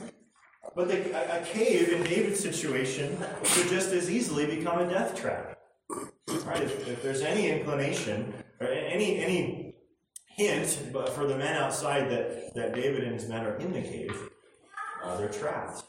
But 0.75 0.89
the, 0.89 1.41
a, 1.41 1.45
cave 1.45 1.91
in 1.91 2.03
David's 2.03 2.41
situation 2.41 3.17
could 3.45 3.69
just 3.69 3.93
as 3.93 4.11
easily 4.11 4.47
become 4.47 4.81
a 4.81 4.91
death 4.91 5.15
trap. 5.15 5.59
Right? 5.91 6.63
If, 6.63 6.89
if 6.89 7.03
there's 7.03 7.21
any 7.21 7.51
inclination 7.51 8.35
or 8.61 8.67
any 8.67 9.23
any 9.23 9.75
hint 10.27 10.89
but 10.93 11.11
for 11.11 11.27
the 11.27 11.37
men 11.37 11.55
outside 11.55 12.11
that, 12.11 12.55
that 12.55 12.75
David 12.75 13.05
and 13.05 13.13
his 13.13 13.29
men 13.29 13.45
are 13.45 13.57
in 13.57 13.73
the 13.73 13.83
cave, 13.83 14.31
uh, 15.05 15.17
they're 15.17 15.29
trapped. 15.29 15.85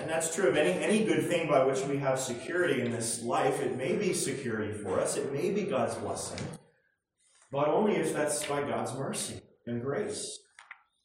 And 0.00 0.10
that's 0.10 0.34
true 0.34 0.48
of 0.48 0.56
any, 0.56 0.72
any 0.82 1.04
good 1.04 1.26
thing 1.26 1.48
by 1.48 1.64
which 1.64 1.80
we 1.82 1.98
have 1.98 2.20
security 2.20 2.80
in 2.80 2.92
this 2.92 3.22
life. 3.22 3.60
It 3.60 3.76
may 3.76 3.96
be 3.96 4.12
security 4.12 4.72
for 4.72 5.00
us, 5.00 5.16
it 5.16 5.32
may 5.32 5.50
be 5.50 5.62
God's 5.62 5.94
blessing, 5.96 6.44
but 7.50 7.68
only 7.68 7.96
if 7.96 8.12
that's 8.12 8.44
by 8.46 8.62
God's 8.62 8.94
mercy 8.94 9.40
and 9.66 9.82
grace. 9.82 10.38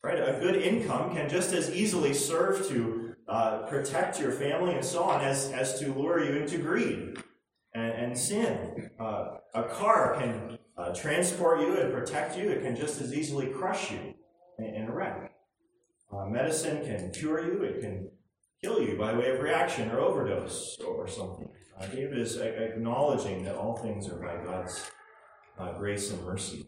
Right? 0.04 0.20
A 0.20 0.38
good 0.42 0.56
income 0.56 1.16
can 1.16 1.30
just 1.30 1.54
as 1.54 1.74
easily 1.74 2.14
serve 2.14 2.68
to 2.68 3.16
uh, 3.28 3.60
protect 3.68 4.20
your 4.20 4.32
family 4.32 4.76
and 4.76 4.84
so 4.84 5.04
on 5.04 5.22
as, 5.22 5.52
as 5.52 5.80
to 5.80 5.94
lure 5.94 6.24
you 6.24 6.42
into 6.42 6.58
greed 6.58 7.18
and, 7.74 7.92
and 7.92 8.18
sin. 8.18 8.92
Uh, 9.00 9.38
a 9.54 9.64
car 9.64 10.18
can 10.20 10.58
uh, 10.78 10.94
transport 10.94 11.62
you 11.62 11.78
and 11.78 11.94
protect 11.94 12.38
you, 12.38 12.50
it 12.50 12.64
can 12.64 12.76
just 12.76 13.00
as 13.02 13.14
easily 13.14 13.48
crush 13.48 13.92
you 13.92 14.14
in, 14.60 14.88
a 14.90 14.92
wreck. 14.94 15.32
Uh, 16.12 16.26
medicine 16.26 16.84
can 16.86 17.12
cure 17.12 17.46
you, 17.46 17.64
it 17.64 17.82
can 17.82 18.10
kill 18.64 18.82
you 18.82 18.98
by 18.98 19.14
way 19.14 19.30
of 19.30 19.42
reaction 19.42 19.92
or 19.92 20.00
overdose 20.00 20.78
or 20.88 21.06
something. 21.08 21.50
Uh, 21.78 21.86
David 21.88 22.18
is 22.18 22.38
acknowledging 22.38 23.44
that 23.44 23.56
all 23.56 23.76
things 23.76 24.08
are 24.08 24.16
by 24.16 24.38
God's 24.44 24.90
uh, 25.60 25.74
grace 25.74 26.12
and 26.12 26.24
mercy. 26.24 26.66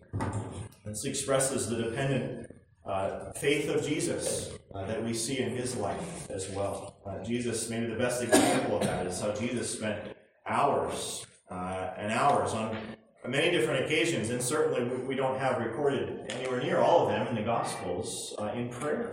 This 0.86 1.06
expresses 1.06 1.70
the 1.70 1.78
dependent 1.78 2.52
uh, 2.86 3.32
faith 3.32 3.70
of 3.70 3.86
Jesus 3.86 4.52
uh, 4.74 4.86
that 4.86 5.04
we 5.04 5.14
see 5.14 5.40
in 5.40 5.56
his 5.56 5.75
life 5.78 6.30
as 6.30 6.50
well. 6.50 6.98
Uh, 7.06 7.24
Jesus, 7.24 7.70
maybe 7.70 7.88
the 7.88 7.96
best 7.96 8.22
example 8.22 8.78
of 8.78 8.84
that 8.84 9.08
is 9.08 9.22
how 9.22 9.32
Jesus 9.32 9.72
spent 9.72 10.00
hours 10.46 11.25
uh, 11.50 11.92
and 11.98 12.12
hours 12.12 12.54
on 12.54 12.78
many 13.25 13.50
different 13.50 13.86
occasions, 13.86 14.30
and 14.30 14.42
certainly 14.42 14.84
we 15.06 15.16
don't 15.16 15.40
have 15.40 15.60
recorded 15.60 16.25
anywhere 16.30 16.62
near 16.62 16.80
all 16.80 17.08
of 17.08 17.10
them 17.10 17.25
in 17.28 17.36
the 17.36 17.42
Gospels, 17.42 18.36
in 18.54 18.70
prayer. 18.70 19.12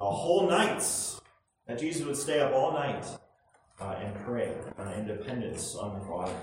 a 0.00 0.10
whole 0.10 0.48
nights 0.48 1.20
Jesus 1.78 2.06
would 2.06 2.16
stay 2.16 2.40
up 2.40 2.52
all 2.52 2.72
night 2.72 3.06
uh, 3.80 3.96
and 3.98 4.14
pray 4.24 4.54
in 4.96 5.06
dependence 5.06 5.74
on 5.74 5.98
the 5.98 6.04
Father. 6.06 6.34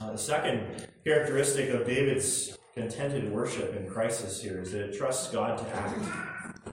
Uh, 0.00 0.12
the 0.12 0.18
second 0.18 0.86
characteristic 1.04 1.70
of 1.70 1.86
David's 1.86 2.58
contented 2.74 3.32
worship 3.32 3.74
in 3.74 3.88
crisis 3.88 4.42
here 4.42 4.60
is 4.60 4.72
that 4.72 4.90
it 4.90 4.98
trusts 4.98 5.32
God 5.32 5.56
to 5.56 5.68
act. 5.74 5.98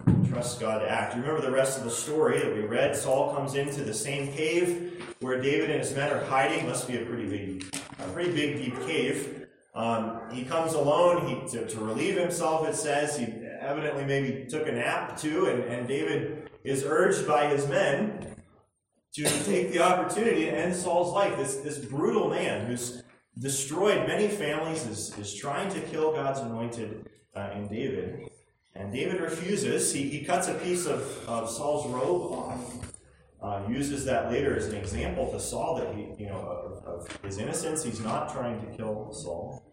It 0.08 0.30
trusts 0.30 0.60
God 0.60 0.80
to 0.80 0.90
act. 0.90 1.16
You 1.16 1.22
remember 1.22 1.42
the 1.42 1.52
rest 1.52 1.78
of 1.78 1.86
the 1.86 1.92
story 1.92 2.40
that 2.40 2.54
we 2.54 2.62
read? 2.62 2.96
Saul 2.96 3.34
comes 3.34 3.56
into 3.56 3.84
the 3.84 3.94
same 3.94 4.34
cave 4.34 5.02
where 5.22 5.42
David 5.42 5.70
and 5.70 5.80
his 5.80 5.96
men 5.96 6.12
are 6.12 6.24
hiding. 6.26 6.68
Must 6.68 6.88
be 6.88 6.98
a 6.98 7.06
pretty 7.06 7.26
big, 7.26 7.74
a 8.00 8.08
pretty 8.10 8.32
big, 8.32 8.58
deep 8.58 8.86
cave. 8.86 9.48
Um, 9.74 10.20
he 10.32 10.44
comes 10.44 10.74
alone 10.74 11.28
he, 11.28 11.50
to, 11.52 11.68
to 11.68 11.80
relieve 11.80 12.18
himself, 12.18 12.68
it 12.68 12.76
says. 12.76 13.18
He 13.18 13.26
evidently 13.62 14.04
maybe 14.04 14.46
took 14.50 14.68
a 14.68 14.72
nap 14.72 15.18
too, 15.18 15.46
and, 15.46 15.64
and 15.64 15.88
David 15.88 16.50
is 16.64 16.84
urged 16.86 17.28
by 17.28 17.48
his 17.48 17.68
men 17.68 18.36
to 19.14 19.24
take 19.44 19.72
the 19.72 19.80
opportunity 19.80 20.46
to 20.46 20.52
end 20.52 20.76
Saul's 20.76 21.14
life. 21.14 21.38
This, 21.38 21.58
this 21.58 21.78
brutal 21.78 22.30
man 22.30 22.66
who's 22.66 23.04
destroyed 23.38 24.08
many 24.08 24.28
families, 24.28 24.86
is, 24.86 25.18
is 25.18 25.34
trying 25.34 25.72
to 25.74 25.82
kill 25.82 26.14
God's 26.14 26.40
anointed 26.40 27.10
uh, 27.36 27.50
in 27.56 27.68
David. 27.68 28.30
And 28.76 28.92
David 28.92 29.22
refuses. 29.22 29.94
He, 29.94 30.10
he 30.10 30.24
cuts 30.24 30.48
a 30.48 30.56
piece 30.56 30.86
of, 30.86 31.02
of 31.28 31.50
Saul's 31.50 31.88
robe 31.88 32.32
off, 32.32 32.94
uh, 33.42 33.62
uses 33.70 34.06
that 34.06 34.32
later 34.32 34.56
as 34.56 34.68
an 34.68 34.76
example 34.76 35.32
to 35.32 35.40
Saul 35.40 35.76
that 35.76 35.94
he, 35.94 36.24
you 36.24 36.30
know, 36.30 36.40
of, 36.40 36.86
of 36.86 37.20
his 37.24 37.38
innocence. 37.38 37.84
He's 37.84 38.00
not 38.00 38.34
trying 38.34 38.60
to 38.66 38.78
kill 38.78 39.12
Saul. 39.14 39.64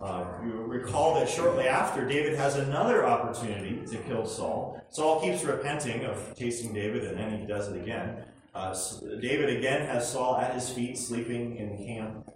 Uh, 0.00 0.24
you 0.44 0.52
recall 0.52 1.14
that 1.16 1.28
shortly 1.28 1.66
after, 1.66 2.06
David 2.06 2.36
has 2.36 2.54
another 2.54 3.04
opportunity 3.04 3.84
to 3.86 3.96
kill 3.98 4.26
Saul. 4.26 4.80
Saul 4.90 5.20
keeps 5.20 5.42
repenting 5.42 6.04
of 6.04 6.34
tasting 6.36 6.72
David, 6.72 7.04
and 7.04 7.18
then 7.18 7.38
he 7.38 7.46
does 7.46 7.68
it 7.68 7.80
again. 7.80 8.22
Uh, 8.54 8.76
David 9.20 9.56
again 9.56 9.86
has 9.86 10.10
Saul 10.10 10.36
at 10.36 10.54
his 10.54 10.68
feet, 10.70 10.96
sleeping 10.96 11.56
in 11.56 11.84
camp, 11.84 12.30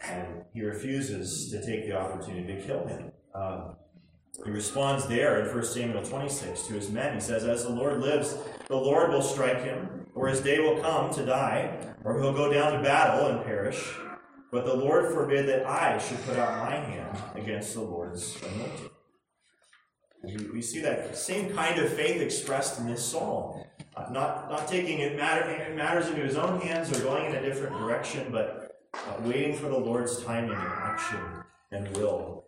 and 0.00 0.44
he 0.54 0.62
refuses 0.62 1.50
to 1.50 1.64
take 1.64 1.86
the 1.86 1.98
opportunity 1.98 2.54
to 2.54 2.62
kill 2.62 2.86
him. 2.86 3.10
Um, 3.34 3.76
he 4.44 4.52
responds 4.52 5.08
there 5.08 5.40
in 5.40 5.52
1 5.52 5.64
Samuel 5.64 6.04
26 6.04 6.68
to 6.68 6.74
his 6.74 6.90
men. 6.90 7.14
He 7.14 7.20
says, 7.20 7.44
As 7.44 7.64
the 7.64 7.70
Lord 7.70 8.00
lives, 8.00 8.36
the 8.68 8.76
Lord 8.76 9.10
will 9.10 9.22
strike 9.22 9.64
him, 9.64 10.06
or 10.14 10.28
his 10.28 10.40
day 10.40 10.60
will 10.60 10.80
come 10.80 11.12
to 11.14 11.26
die, 11.26 11.76
or 12.04 12.20
he'll 12.20 12.32
go 12.32 12.52
down 12.52 12.74
to 12.74 12.82
battle 12.82 13.26
and 13.26 13.44
perish. 13.44 13.98
But 14.50 14.64
the 14.64 14.74
Lord 14.74 15.12
forbid 15.12 15.46
that 15.48 15.66
I 15.66 15.98
should 15.98 16.22
put 16.24 16.38
out 16.38 16.66
my 16.66 16.76
hand 16.76 17.18
against 17.34 17.74
the 17.74 17.82
Lord's 17.82 18.36
anointed. 18.42 18.90
We, 20.22 20.36
we 20.54 20.62
see 20.62 20.80
that 20.80 21.16
same 21.16 21.52
kind 21.54 21.78
of 21.80 21.92
faith 21.92 22.20
expressed 22.20 22.80
in 22.80 22.86
this 22.86 23.04
psalm. 23.04 23.62
Uh, 23.94 24.06
not, 24.10 24.50
not 24.50 24.66
taking 24.66 25.00
it 25.00 25.16
matter, 25.16 25.74
matters 25.74 26.08
into 26.08 26.22
his 26.22 26.36
own 26.36 26.60
hands 26.60 26.96
or 26.96 27.02
going 27.02 27.26
in 27.26 27.34
a 27.34 27.42
different 27.42 27.76
direction, 27.78 28.28
but 28.32 28.80
uh, 28.94 28.98
waiting 29.22 29.54
for 29.54 29.68
the 29.68 29.78
Lord's 29.78 30.22
timing 30.24 30.52
and 30.52 30.60
action 30.60 31.18
and 31.70 31.96
will. 31.96 32.44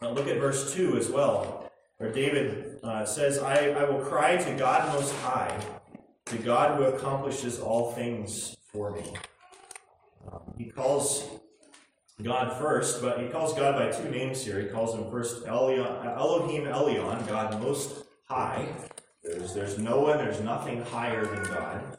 Now 0.00 0.10
look 0.10 0.28
at 0.28 0.38
verse 0.38 0.74
2 0.74 0.96
as 0.96 1.10
well, 1.10 1.70
where 1.98 2.12
David 2.12 2.78
uh, 2.82 3.04
says, 3.04 3.38
I, 3.38 3.70
I 3.70 3.88
will 3.88 4.04
cry 4.04 4.36
to 4.36 4.54
God 4.56 4.92
Most 4.94 5.14
High, 5.16 5.58
to 6.26 6.38
God 6.38 6.76
who 6.76 6.84
accomplishes 6.84 7.60
all 7.60 7.92
things 7.92 8.56
for 8.72 8.90
me. 8.90 9.04
He 10.58 10.70
calls 10.70 11.24
God 12.22 12.58
first, 12.58 13.02
but 13.02 13.20
he 13.20 13.28
calls 13.28 13.54
God 13.54 13.74
by 13.74 13.90
two 13.90 14.10
names 14.10 14.42
here. 14.44 14.60
He 14.60 14.68
calls 14.68 14.94
him 14.94 15.10
first 15.10 15.44
Elyon, 15.44 16.04
Elohim 16.16 16.64
Elyon, 16.64 17.26
God 17.28 17.60
Most 17.60 18.04
High. 18.28 18.66
There's, 19.22 19.54
there's 19.54 19.78
no 19.78 20.00
one, 20.00 20.18
there's 20.18 20.40
nothing 20.40 20.82
higher 20.82 21.26
than 21.26 21.44
God. 21.44 21.98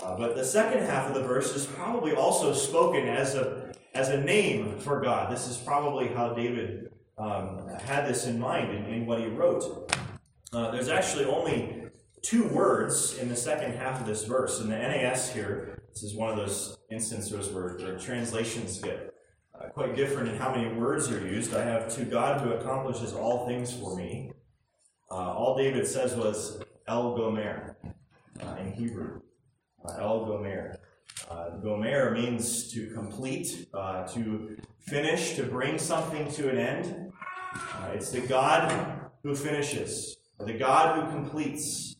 Uh, 0.00 0.16
but 0.16 0.36
the 0.36 0.44
second 0.44 0.84
half 0.84 1.08
of 1.08 1.14
the 1.14 1.22
verse 1.22 1.54
is 1.56 1.66
probably 1.66 2.14
also 2.14 2.52
spoken 2.52 3.08
as 3.08 3.34
a, 3.34 3.72
as 3.94 4.10
a 4.10 4.20
name 4.20 4.78
for 4.78 5.00
God. 5.00 5.32
This 5.32 5.48
is 5.48 5.56
probably 5.56 6.08
how 6.08 6.34
David 6.34 6.92
um, 7.16 7.68
had 7.80 8.06
this 8.06 8.26
in 8.26 8.38
mind 8.38 8.70
in, 8.70 8.84
in 8.84 9.06
what 9.06 9.18
he 9.18 9.26
wrote. 9.26 9.92
Uh, 10.52 10.70
there's 10.70 10.88
actually 10.88 11.24
only 11.24 11.77
two 12.28 12.46
words 12.48 13.16
in 13.16 13.26
the 13.26 13.36
second 13.36 13.72
half 13.72 14.02
of 14.02 14.06
this 14.06 14.24
verse. 14.24 14.60
In 14.60 14.68
the 14.68 14.76
NAS 14.76 15.32
here, 15.32 15.80
this 15.88 16.02
is 16.02 16.14
one 16.14 16.28
of 16.28 16.36
those 16.36 16.76
instances 16.90 17.48
where, 17.48 17.78
where 17.78 17.98
translations 17.98 18.78
get 18.80 19.14
uh, 19.58 19.68
quite 19.70 19.96
different 19.96 20.28
in 20.28 20.36
how 20.36 20.54
many 20.54 20.70
words 20.74 21.10
are 21.10 21.26
used. 21.26 21.54
I 21.54 21.64
have 21.64 21.88
to 21.96 22.04
God 22.04 22.42
who 22.42 22.50
accomplishes 22.50 23.14
all 23.14 23.46
things 23.46 23.72
for 23.72 23.96
me. 23.96 24.32
Uh, 25.10 25.14
all 25.14 25.56
David 25.56 25.86
says 25.86 26.14
was 26.16 26.60
El 26.86 27.16
Gomer 27.16 27.78
uh, 28.42 28.56
in 28.60 28.74
Hebrew. 28.74 29.22
Uh, 29.82 29.96
El 29.98 30.26
Gomer. 30.26 30.78
Uh, 31.30 31.56
Gomer 31.62 32.10
means 32.10 32.70
to 32.74 32.90
complete, 32.92 33.68
uh, 33.72 34.06
to 34.08 34.58
finish, 34.80 35.34
to 35.36 35.44
bring 35.44 35.78
something 35.78 36.30
to 36.32 36.50
an 36.50 36.58
end. 36.58 37.10
It's 37.94 38.10
the 38.10 38.20
God 38.20 39.00
who 39.22 39.34
finishes, 39.34 40.18
the 40.38 40.52
God 40.52 41.02
who 41.02 41.10
completes. 41.10 41.94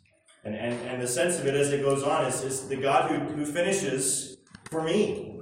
And, 0.45 0.55
and, 0.55 0.75
and 0.89 1.03
the 1.03 1.09
sense 1.09 1.39
of 1.39 1.47
it 1.47 1.55
as 1.55 1.73
it 1.73 1.83
goes 1.83 2.03
on 2.03 2.25
is, 2.25 2.43
is 2.43 2.69
the 2.69 2.77
God 2.77 3.11
who, 3.11 3.19
who 3.35 3.45
finishes 3.45 4.39
for 4.71 4.83
me. 4.83 5.41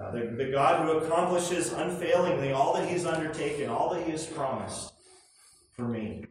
Uh, 0.00 0.10
the, 0.10 0.34
the 0.36 0.50
God 0.50 0.84
who 0.84 0.98
accomplishes 0.98 1.72
unfailingly 1.72 2.52
all 2.52 2.74
that 2.74 2.88
He's 2.88 3.06
undertaken, 3.06 3.70
all 3.70 3.94
that 3.94 4.04
He 4.04 4.10
has 4.10 4.26
promised 4.26 4.92
for 5.72 5.88
me. 5.88 6.24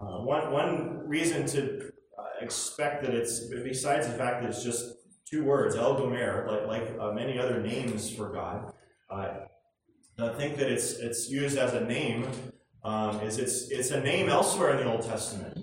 Uh, 0.00 0.18
one, 0.18 0.50
one 0.50 1.06
reason 1.06 1.46
to 1.46 1.92
uh, 2.18 2.22
expect 2.40 3.04
that 3.04 3.14
it's, 3.14 3.46
besides 3.62 4.06
the 4.08 4.14
fact 4.14 4.42
that 4.42 4.50
it's 4.50 4.64
just 4.64 4.94
two 5.24 5.44
words, 5.44 5.76
El 5.76 5.94
Gomer, 5.94 6.66
like, 6.66 6.66
like 6.66 6.96
uh, 7.00 7.12
many 7.12 7.38
other 7.38 7.62
names 7.62 8.10
for 8.10 8.32
God, 8.32 8.72
uh, 9.10 9.28
I 10.18 10.28
think 10.34 10.56
that 10.56 10.70
it's, 10.70 10.94
it's 10.94 11.30
used 11.30 11.56
as 11.56 11.72
a 11.74 11.84
name, 11.84 12.26
um, 12.84 13.20
is 13.20 13.38
it's, 13.38 13.70
it's 13.70 13.92
a 13.92 14.00
name 14.00 14.28
elsewhere 14.28 14.76
in 14.76 14.84
the 14.84 14.92
Old 14.92 15.02
Testament. 15.02 15.61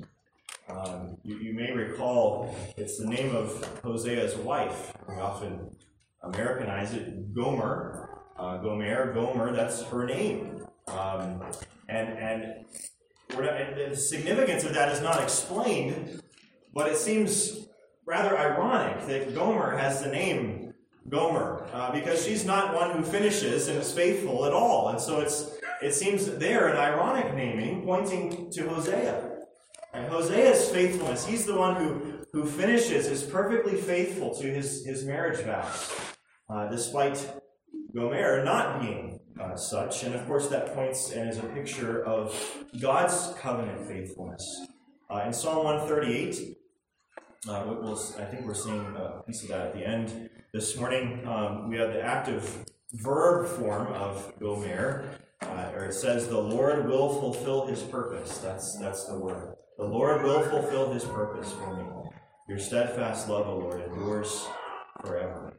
Um, 0.85 1.17
you, 1.23 1.37
you, 1.39 1.53
may 1.53 1.71
recall 1.71 2.55
it's 2.77 2.97
the 2.97 3.05
name 3.05 3.35
of 3.35 3.49
Hosea's 3.83 4.35
wife. 4.37 4.93
We 5.07 5.15
often 5.15 5.75
Americanize 6.23 6.93
it, 6.93 7.33
Gomer. 7.33 8.21
Uh, 8.37 8.57
Gomer, 8.57 9.13
Gomer, 9.13 9.53
that's 9.53 9.81
her 9.83 10.05
name. 10.05 10.65
Um, 10.87 11.43
and, 11.89 12.07
and 12.17 12.65
the 13.29 13.95
significance 13.95 14.63
of 14.63 14.73
that 14.73 14.89
is 14.89 15.01
not 15.01 15.21
explained, 15.21 16.21
but 16.73 16.87
it 16.87 16.97
seems 16.97 17.67
rather 18.05 18.37
ironic 18.37 19.05
that 19.07 19.35
Gomer 19.35 19.77
has 19.77 20.01
the 20.01 20.09
name 20.09 20.73
Gomer, 21.09 21.67
uh, 21.73 21.91
because 21.91 22.23
she's 22.23 22.45
not 22.45 22.73
one 22.73 22.91
who 22.91 23.03
finishes 23.03 23.67
and 23.67 23.79
is 23.79 23.91
faithful 23.91 24.45
at 24.45 24.53
all. 24.53 24.89
And 24.89 25.01
so 25.01 25.19
it's 25.19 25.57
it 25.81 25.93
seems 25.93 26.29
there 26.37 26.67
an 26.67 26.77
ironic 26.77 27.33
naming 27.33 27.83
pointing 27.83 28.51
to 28.51 28.69
Hosea. 28.69 29.28
And 29.93 30.11
Hosea's 30.11 30.69
faithfulness, 30.69 31.25
he's 31.25 31.45
the 31.45 31.55
one 31.55 31.75
who, 31.75 32.19
who 32.31 32.45
finishes, 32.45 33.07
is 33.07 33.23
perfectly 33.23 33.75
faithful 33.75 34.35
to 34.35 34.47
his, 34.47 34.85
his 34.85 35.03
marriage 35.03 35.39
vows, 35.39 35.91
uh, 36.49 36.67
despite 36.69 37.27
Gomer 37.95 38.43
not 38.43 38.81
being 38.81 39.19
uh, 39.39 39.55
such. 39.55 40.03
And 40.03 40.13
of 40.13 40.25
course, 40.27 40.47
that 40.49 40.75
points 40.75 41.11
and 41.11 41.29
is 41.29 41.39
a 41.39 41.43
picture 41.43 42.03
of 42.05 42.35
God's 42.79 43.33
covenant 43.39 43.87
faithfulness. 43.87 44.67
Uh, 45.09 45.23
in 45.25 45.33
Psalm 45.33 45.65
138, 45.65 46.55
uh, 47.47 47.63
we'll, 47.65 47.97
I 48.19 48.25
think 48.25 48.45
we're 48.45 48.53
seeing 48.53 48.85
a 48.95 49.23
piece 49.25 49.41
of 49.41 49.49
that 49.49 49.67
at 49.67 49.73
the 49.73 49.87
end 49.87 50.29
this 50.53 50.77
morning. 50.77 51.27
Um, 51.27 51.67
we 51.69 51.77
have 51.77 51.93
the 51.93 52.01
active 52.01 52.63
verb 52.93 53.47
form 53.47 53.87
of 53.93 54.33
Gomer, 54.39 55.09
uh, 55.59 55.71
or 55.75 55.85
it 55.85 55.93
says, 55.93 56.27
"The 56.27 56.39
Lord 56.39 56.87
will 56.87 57.09
fulfill 57.19 57.67
His 57.67 57.81
purpose." 57.81 58.37
That's 58.39 58.77
that's 58.77 59.05
the 59.05 59.17
word. 59.17 59.55
The 59.77 59.85
Lord 59.85 60.23
will 60.23 60.43
fulfill 60.43 60.91
His 60.91 61.05
purpose 61.05 61.51
for 61.53 61.75
me. 61.75 61.83
Your 62.47 62.59
steadfast 62.59 63.29
love, 63.29 63.47
O 63.47 63.57
Lord, 63.57 63.81
endures 63.81 64.47
forever. 65.01 65.53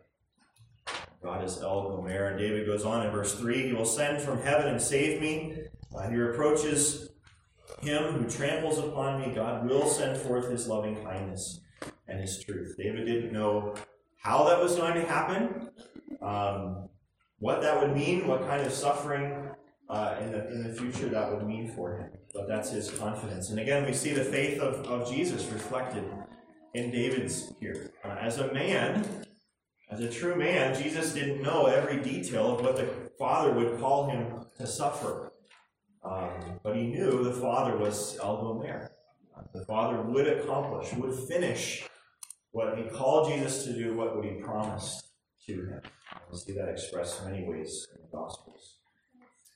God 1.22 1.44
is 1.44 1.60
El 1.60 1.88
Gomer. 1.88 2.28
And 2.28 2.38
David 2.38 2.66
goes 2.66 2.84
on 2.84 3.06
in 3.06 3.12
verse 3.12 3.34
3 3.38 3.68
He 3.68 3.72
will 3.72 3.84
send 3.84 4.20
from 4.20 4.42
heaven 4.42 4.68
and 4.68 4.80
save 4.80 5.20
me. 5.20 5.56
Uh, 5.94 6.08
he 6.08 6.16
reproaches 6.16 7.10
him 7.80 8.02
who 8.14 8.28
tramples 8.28 8.78
upon 8.78 9.20
me. 9.20 9.34
God 9.34 9.68
will 9.68 9.86
send 9.86 10.16
forth 10.16 10.50
his 10.50 10.66
loving 10.66 10.96
kindness 11.04 11.60
and 12.08 12.20
his 12.20 12.42
truth. 12.44 12.74
David 12.76 13.06
didn't 13.06 13.32
know 13.32 13.74
how 14.22 14.44
that 14.44 14.60
was 14.60 14.76
going 14.76 14.94
to 14.94 15.06
happen, 15.06 15.70
um, 16.20 16.88
what 17.38 17.62
that 17.62 17.80
would 17.80 17.94
mean, 17.94 18.26
what 18.26 18.46
kind 18.46 18.66
of 18.66 18.72
suffering 18.72 19.48
uh, 19.90 20.16
in, 20.20 20.30
the, 20.30 20.52
in 20.52 20.62
the 20.62 20.72
future 20.72 21.08
that 21.08 21.32
would 21.32 21.46
mean 21.46 21.68
for 21.68 21.98
him. 21.98 22.10
But 22.32 22.46
that's 22.46 22.70
his 22.70 22.90
confidence. 22.90 23.50
And 23.50 23.58
again, 23.58 23.84
we 23.84 23.92
see 23.92 24.12
the 24.12 24.24
faith 24.24 24.60
of, 24.60 24.86
of 24.86 25.10
Jesus 25.10 25.46
reflected 25.46 26.04
in 26.74 26.92
David's 26.92 27.52
here. 27.60 27.90
Uh, 28.04 28.16
as 28.20 28.38
a 28.38 28.52
man, 28.54 29.04
as 29.90 30.00
a 30.00 30.08
true 30.08 30.36
man, 30.36 30.80
Jesus 30.80 31.12
didn't 31.12 31.42
know 31.42 31.66
every 31.66 32.00
detail 32.00 32.54
of 32.54 32.64
what 32.64 32.76
the 32.76 32.88
Father 33.18 33.52
would 33.52 33.80
call 33.80 34.08
him 34.08 34.46
to 34.58 34.66
suffer. 34.66 35.32
Um, 36.04 36.60
but 36.62 36.76
he 36.76 36.86
knew 36.86 37.24
the 37.24 37.32
Father 37.32 37.76
was 37.76 38.16
El 38.22 38.36
Gomer. 38.36 38.92
The 39.52 39.64
Father 39.64 40.00
would 40.02 40.28
accomplish, 40.28 40.92
would 40.92 41.18
finish 41.28 41.88
what 42.52 42.78
he 42.78 42.84
called 42.84 43.32
Jesus 43.32 43.64
to 43.64 43.72
do, 43.72 43.94
what 43.94 44.14
would 44.14 44.24
he 44.24 44.40
promised 44.40 45.08
to 45.46 45.52
him. 45.52 45.80
We 46.30 46.38
see 46.38 46.52
that 46.52 46.68
expressed 46.68 47.22
in 47.22 47.32
many 47.32 47.48
ways 47.48 47.88
in 47.96 48.02
the 48.02 48.16
Gospels. 48.16 48.79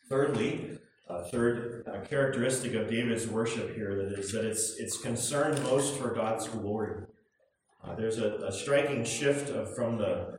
Thirdly, 0.08 0.78
a 1.08 1.24
third 1.24 1.84
uh, 1.86 2.06
characteristic 2.06 2.74
of 2.74 2.88
David's 2.88 3.26
worship 3.26 3.74
here 3.74 3.96
that 3.96 4.18
is 4.18 4.32
that 4.32 4.44
it's 4.44 4.76
it's 4.78 5.00
concerned 5.00 5.62
most 5.64 5.96
for 5.96 6.14
God's 6.14 6.48
glory. 6.48 7.04
Uh, 7.82 7.94
there's 7.94 8.18
a, 8.18 8.36
a, 8.36 8.52
striking 8.52 9.04
shift 9.04 9.50
of, 9.50 9.74
from 9.74 9.98
the, 9.98 10.38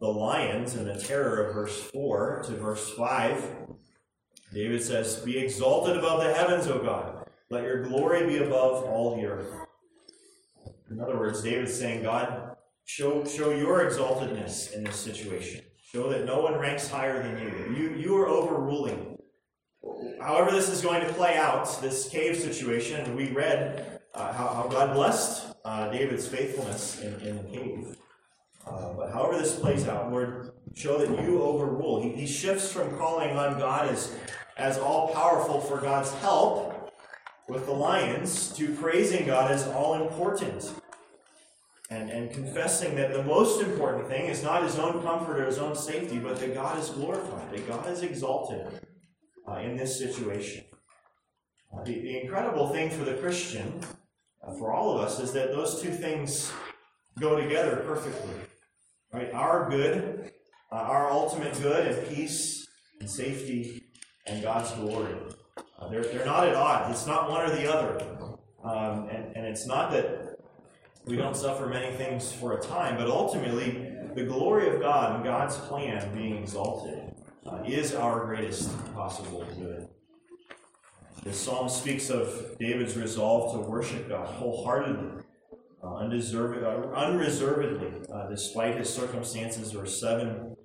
the 0.00 0.06
lions 0.06 0.74
and 0.74 0.86
the 0.86 0.96
terror 0.96 1.44
of 1.44 1.54
verse 1.54 1.82
4 1.90 2.44
to 2.46 2.52
verse 2.52 2.90
5. 2.90 3.44
David 4.52 4.80
says, 4.80 5.16
Be 5.16 5.38
exalted 5.38 5.96
above 5.96 6.22
the 6.22 6.32
heavens, 6.32 6.68
O 6.68 6.78
God. 6.78 7.28
Let 7.50 7.64
your 7.64 7.82
glory 7.82 8.26
be 8.26 8.36
above 8.36 8.84
all 8.84 9.16
the 9.16 9.26
earth. 9.26 9.52
In 10.88 11.00
other 11.00 11.18
words, 11.18 11.42
David's 11.42 11.76
saying, 11.76 12.04
God, 12.04 12.56
show, 12.84 13.24
show 13.24 13.50
your 13.50 13.84
exaltedness 13.84 14.72
in 14.72 14.84
this 14.84 14.96
situation. 14.96 15.62
Show 15.94 16.08
that 16.08 16.24
no 16.24 16.40
one 16.40 16.58
ranks 16.58 16.90
higher 16.90 17.22
than 17.22 17.38
you. 17.38 17.76
You, 17.76 17.94
you 17.94 18.16
are 18.16 18.26
overruling. 18.26 19.16
However, 20.20 20.50
this 20.50 20.68
is 20.68 20.80
going 20.80 21.06
to 21.06 21.12
play 21.12 21.36
out, 21.36 21.80
this 21.80 22.08
cave 22.08 22.36
situation, 22.36 23.14
we 23.14 23.30
read 23.30 24.00
uh, 24.12 24.32
how, 24.32 24.48
how 24.48 24.66
God 24.68 24.92
blessed 24.92 25.54
uh, 25.64 25.88
David's 25.92 26.26
faithfulness 26.26 27.00
in, 27.00 27.14
in 27.20 27.36
the 27.36 27.44
cave. 27.44 27.96
Uh, 28.66 28.92
but 28.94 29.12
however 29.12 29.38
this 29.38 29.54
plays 29.54 29.86
out, 29.86 30.10
Lord, 30.10 30.50
show 30.74 30.98
that 30.98 31.22
you 31.22 31.40
overrule. 31.40 32.02
He, 32.02 32.08
he 32.08 32.26
shifts 32.26 32.72
from 32.72 32.98
calling 32.98 33.36
on 33.36 33.56
God 33.60 33.88
as, 33.88 34.16
as 34.56 34.78
all 34.78 35.14
powerful 35.14 35.60
for 35.60 35.80
God's 35.80 36.12
help 36.14 36.92
with 37.48 37.66
the 37.66 37.72
lions 37.72 38.52
to 38.54 38.74
praising 38.74 39.26
God 39.26 39.52
as 39.52 39.68
all 39.68 40.02
important. 40.02 40.72
And, 41.90 42.10
and 42.10 42.30
confessing 42.30 42.94
that 42.96 43.12
the 43.12 43.22
most 43.22 43.60
important 43.60 44.08
thing 44.08 44.26
is 44.26 44.42
not 44.42 44.62
his 44.62 44.78
own 44.78 45.02
comfort 45.02 45.38
or 45.38 45.46
his 45.46 45.58
own 45.58 45.76
safety, 45.76 46.18
but 46.18 46.40
that 46.40 46.54
God 46.54 46.78
is 46.78 46.90
glorified, 46.90 47.52
that 47.52 47.68
God 47.68 47.88
is 47.90 48.02
exalted 48.02 48.66
uh, 49.48 49.56
in 49.56 49.76
this 49.76 49.98
situation. 49.98 50.64
Uh, 51.72 51.84
the, 51.84 51.92
the, 51.92 52.20
incredible 52.20 52.68
thing 52.68 52.88
for 52.88 53.04
the 53.04 53.14
Christian, 53.14 53.80
uh, 54.42 54.52
for 54.54 54.72
all 54.72 54.96
of 54.96 55.04
us, 55.04 55.20
is 55.20 55.32
that 55.32 55.52
those 55.52 55.82
two 55.82 55.90
things 55.90 56.52
go 57.20 57.38
together 57.38 57.76
perfectly. 57.86 58.34
Right? 59.12 59.32
Our 59.34 59.68
good, 59.68 60.32
uh, 60.72 60.76
our 60.76 61.10
ultimate 61.10 61.60
good 61.60 61.86
and 61.86 62.08
peace 62.08 62.66
and 63.00 63.10
safety 63.10 63.84
and 64.26 64.42
God's 64.42 64.72
glory. 64.72 65.14
Uh, 65.78 65.88
they're, 65.88 66.04
they're 66.04 66.24
not 66.24 66.48
at 66.48 66.54
odds. 66.54 66.98
It's 66.98 67.06
not 67.06 67.28
one 67.28 67.42
or 67.42 67.54
the 67.54 67.72
other. 67.72 68.00
Um, 68.64 69.08
and, 69.10 69.36
and 69.36 69.46
it's 69.46 69.66
not 69.66 69.90
that 69.92 70.33
we 71.06 71.16
don't 71.16 71.36
suffer 71.36 71.66
many 71.66 71.94
things 71.96 72.32
for 72.32 72.58
a 72.58 72.60
time, 72.60 72.96
but 72.96 73.08
ultimately, 73.08 73.90
the 74.14 74.24
glory 74.24 74.74
of 74.74 74.80
God 74.80 75.16
and 75.16 75.24
God's 75.24 75.56
plan 75.56 76.14
being 76.14 76.36
exalted 76.36 77.14
uh, 77.46 77.62
is 77.66 77.94
our 77.94 78.24
greatest 78.24 78.70
possible 78.94 79.44
good. 79.58 79.88
The 81.24 81.32
psalm 81.32 81.68
speaks 81.68 82.10
of 82.10 82.56
David's 82.58 82.96
resolve 82.96 83.52
to 83.52 83.70
worship 83.70 84.08
God 84.08 84.26
wholeheartedly, 84.26 85.22
uh, 85.82 85.94
undeserved, 85.96 86.62
uh, 86.62 86.94
unreservedly, 86.94 87.92
uh, 88.12 88.28
despite 88.28 88.76
his 88.76 88.92
circumstances. 88.92 89.72
Verse 89.72 90.00
7 90.00 90.56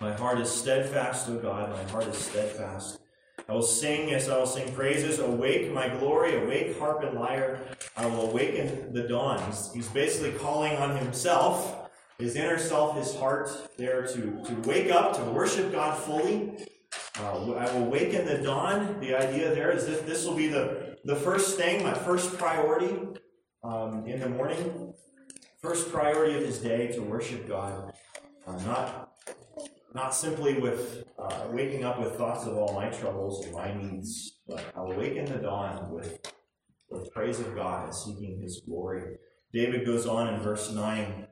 My 0.00 0.12
heart 0.12 0.40
is 0.40 0.50
steadfast, 0.50 1.28
O 1.28 1.36
God, 1.36 1.70
my 1.70 1.82
heart 1.90 2.06
is 2.06 2.16
steadfast. 2.16 3.00
I 3.48 3.54
will 3.54 3.62
sing 3.62 4.12
as 4.12 4.28
I 4.28 4.36
will 4.36 4.46
sing 4.46 4.70
praises. 4.74 5.20
Awake, 5.20 5.72
my 5.72 5.88
glory, 5.88 6.36
awake, 6.36 6.78
harp 6.78 7.02
and 7.02 7.18
lyre. 7.18 7.58
I 7.96 8.04
will 8.04 8.30
awaken 8.30 8.92
the 8.92 9.08
dawn. 9.08 9.42
He's, 9.46 9.72
he's 9.72 9.88
basically 9.88 10.32
calling 10.32 10.76
on 10.76 10.96
himself, 10.98 11.90
his 12.18 12.36
inner 12.36 12.58
self, 12.58 12.98
his 12.98 13.16
heart, 13.16 13.50
there 13.78 14.06
to, 14.06 14.44
to 14.44 14.54
wake 14.66 14.90
up, 14.90 15.16
to 15.16 15.22
worship 15.24 15.72
God 15.72 15.98
fully. 15.98 16.66
Uh, 17.18 17.52
I 17.52 17.72
will 17.72 17.84
awaken 17.84 18.26
the 18.26 18.36
dawn. 18.36 19.00
The 19.00 19.14
idea 19.14 19.54
there 19.54 19.70
is 19.70 19.86
that 19.86 20.06
this 20.06 20.26
will 20.26 20.36
be 20.36 20.48
the, 20.48 20.98
the 21.04 21.16
first 21.16 21.56
thing, 21.56 21.82
my 21.82 21.94
first 21.94 22.36
priority 22.36 22.98
um, 23.64 24.06
in 24.06 24.20
the 24.20 24.28
morning. 24.28 24.92
First 25.62 25.90
priority 25.90 26.36
of 26.36 26.42
his 26.44 26.58
day 26.58 26.92
to 26.92 27.00
worship 27.00 27.48
God. 27.48 27.94
Uh, 28.46 28.56
not 28.64 29.08
not 29.94 30.14
simply 30.14 30.58
with 30.58 31.04
uh, 31.18 31.46
waking 31.50 31.84
up 31.84 32.00
with 32.00 32.16
thoughts 32.16 32.46
of 32.46 32.56
all 32.56 32.74
my 32.74 32.88
troubles 32.88 33.44
and 33.44 33.54
my 33.54 33.72
needs, 33.72 34.40
but 34.46 34.64
I'll 34.76 34.92
awaken 34.92 35.24
the 35.24 35.38
dawn 35.38 35.90
with, 35.90 36.32
with 36.90 37.12
praise 37.12 37.40
of 37.40 37.54
God 37.54 37.84
and 37.86 37.94
seeking 37.94 38.40
His 38.42 38.62
glory. 38.66 39.16
David 39.52 39.86
goes 39.86 40.06
on 40.06 40.32
in 40.34 40.40
verse 40.40 40.70
9 40.70 41.26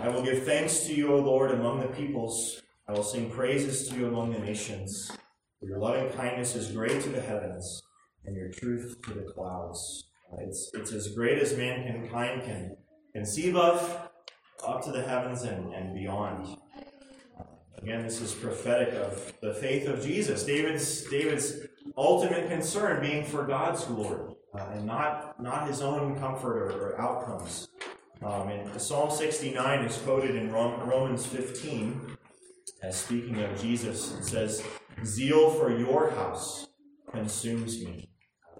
I 0.00 0.08
will 0.08 0.22
give 0.22 0.44
thanks 0.44 0.80
to 0.86 0.94
you, 0.94 1.12
O 1.12 1.18
Lord, 1.18 1.50
among 1.50 1.80
the 1.80 1.88
peoples. 1.88 2.62
I 2.88 2.92
will 2.92 3.02
sing 3.02 3.30
praises 3.30 3.88
to 3.88 3.96
you 3.96 4.06
among 4.06 4.32
the 4.32 4.38
nations. 4.38 5.10
For 5.58 5.66
your 5.66 5.78
loving 5.78 6.10
kindness 6.10 6.54
is 6.54 6.70
great 6.70 7.02
to 7.02 7.08
the 7.08 7.20
heavens, 7.20 7.82
and 8.24 8.36
your 8.36 8.50
truth 8.50 8.98
to 9.06 9.14
the 9.14 9.22
clouds. 9.22 10.10
It's, 10.38 10.70
it's 10.74 10.92
as 10.92 11.08
great 11.14 11.38
as 11.38 11.56
mankind 11.56 12.42
can 12.42 12.76
conceive 13.12 13.56
of, 13.56 14.08
up 14.66 14.82
to 14.84 14.92
the 14.92 15.02
heavens 15.02 15.42
and, 15.42 15.72
and 15.74 15.94
beyond. 15.94 16.56
Again, 17.82 18.04
this 18.04 18.20
is 18.20 18.32
prophetic 18.32 18.94
of 18.94 19.32
the 19.42 19.54
faith 19.54 19.88
of 19.88 20.04
Jesus. 20.04 20.44
David's, 20.44 21.02
David's 21.10 21.66
ultimate 21.96 22.48
concern 22.48 23.00
being 23.00 23.24
for 23.24 23.44
God's 23.44 23.84
glory 23.84 24.36
uh, 24.54 24.68
and 24.72 24.86
not, 24.86 25.42
not 25.42 25.66
his 25.66 25.82
own 25.82 26.16
comfort 26.16 26.58
or, 26.58 26.70
or 26.70 27.00
outcomes. 27.00 27.66
Um, 28.24 28.48
and 28.50 28.80
Psalm 28.80 29.10
69 29.10 29.84
is 29.84 29.96
quoted 29.98 30.36
in 30.36 30.52
Romans 30.52 31.26
15 31.26 32.16
as 32.84 32.96
speaking 32.96 33.42
of 33.42 33.60
Jesus. 33.60 34.12
It 34.16 34.24
says, 34.26 34.64
Zeal 35.04 35.50
for 35.50 35.76
your 35.76 36.10
house 36.10 36.68
consumes 37.12 37.84
me. 37.84 38.10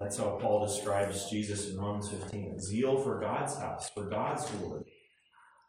That's 0.01 0.17
how 0.17 0.37
Paul 0.41 0.65
describes 0.65 1.29
Jesus 1.29 1.69
in 1.69 1.77
Romans 1.77 2.09
15. 2.09 2.59
Zeal 2.59 2.97
for 2.97 3.21
God's 3.21 3.57
house, 3.57 3.89
for 3.89 4.03
God's 4.09 4.45
glory 4.51 4.83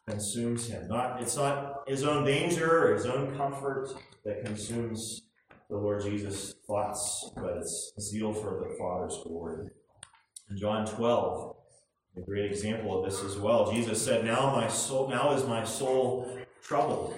consumes 0.09 0.69
him. 0.69 0.89
Not 0.89 1.21
it's 1.23 1.37
not 1.37 1.85
his 1.87 2.05
own 2.05 2.25
danger 2.25 2.89
or 2.89 2.95
his 2.95 3.07
own 3.07 3.37
comfort 3.37 3.95
that 4.25 4.45
consumes 4.45 5.23
the 5.71 5.77
Lord 5.77 6.03
Jesus' 6.03 6.55
thoughts, 6.67 7.31
but 7.37 7.57
it's 7.59 7.93
zeal 7.99 8.33
for 8.33 8.67
the 8.69 8.75
Father's 8.79 9.19
glory. 9.25 9.71
In 10.51 10.59
John 10.59 10.87
12, 10.87 11.57
a 12.17 12.21
great 12.21 12.51
example 12.51 12.99
of 12.99 13.11
this 13.11 13.25
as 13.25 13.37
well. 13.39 13.73
Jesus 13.73 14.05
said, 14.05 14.25
Now 14.25 14.55
my 14.55 14.69
soul 14.69 15.09
now 15.09 15.33
is 15.33 15.45
my 15.47 15.65
soul 15.65 16.39
troubled. 16.63 17.15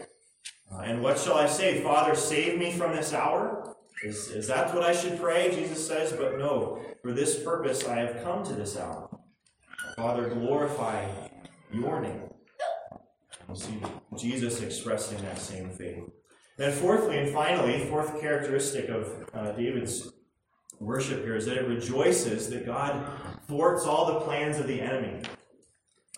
Uh, 0.72 0.79
and 0.81 1.03
what 1.03 1.18
shall 1.18 1.37
I 1.37 1.46
say? 1.46 1.83
Father, 1.83 2.14
save 2.14 2.59
me 2.59 2.72
from 2.72 2.94
this 2.94 3.12
hour? 3.12 3.77
Is, 4.05 4.29
is 4.29 4.49
that 4.49 4.75
what 4.75 4.85
I 4.85 4.92
should 4.92 5.18
pray? 5.18 5.55
Jesus 5.55 5.87
says, 5.87 6.12
But 6.12 6.38
no, 6.38 6.81
for 7.03 7.12
this 7.12 7.42
purpose 7.42 7.87
I 7.87 7.96
have 7.96 8.22
come 8.22 8.44
to 8.44 8.53
this 8.53 8.77
hour. 8.77 9.09
Father, 9.96 10.29
glorify 10.29 11.07
your 11.72 12.01
name. 12.01 12.22
We 13.48 13.56
see 13.56 13.82
Jesus 14.16 14.61
expressing 14.62 15.20
that 15.22 15.38
same 15.38 15.70
faith. 15.70 16.04
Then, 16.56 16.72
fourthly 16.72 17.18
and 17.18 17.32
finally, 17.32 17.87
fourth 17.88 18.20
characteristic 18.20 18.88
of 18.88 19.28
uh, 19.35 19.52
David's 19.52 20.11
worship 20.80 21.22
here 21.24 21.37
is 21.37 21.46
that 21.46 21.59
it 21.59 21.68
rejoices 21.68 22.48
that 22.50 22.66
God 22.66 23.06
thwarts 23.46 23.85
all 23.85 24.06
the 24.06 24.20
plans 24.20 24.59
of 24.59 24.66
the 24.66 24.80
enemy. 24.80 25.22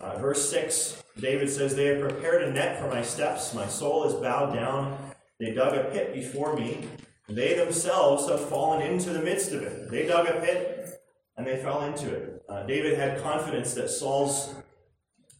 Uh, 0.00 0.16
verse 0.18 0.48
6, 0.48 1.02
David 1.20 1.50
says, 1.50 1.74
They 1.74 1.86
have 1.86 2.00
prepared 2.00 2.44
a 2.44 2.52
net 2.52 2.80
for 2.80 2.88
my 2.88 3.02
steps. 3.02 3.52
My 3.52 3.66
soul 3.66 4.04
is 4.04 4.14
bowed 4.14 4.54
down. 4.54 4.96
They 5.40 5.52
dug 5.52 5.74
a 5.74 5.90
pit 5.90 6.14
before 6.14 6.54
me. 6.54 6.84
They 7.28 7.54
themselves 7.54 8.28
have 8.28 8.40
fallen 8.48 8.80
into 8.82 9.10
the 9.10 9.20
midst 9.20 9.52
of 9.52 9.62
it. 9.62 9.90
They 9.90 10.06
dug 10.06 10.28
a 10.28 10.40
pit 10.40 11.00
and 11.36 11.46
they 11.46 11.56
fell 11.58 11.82
into 11.82 12.14
it. 12.14 12.42
Uh, 12.48 12.64
David 12.64 12.98
had 12.98 13.22
confidence 13.22 13.74
that 13.74 13.90
Saul's 13.90 14.54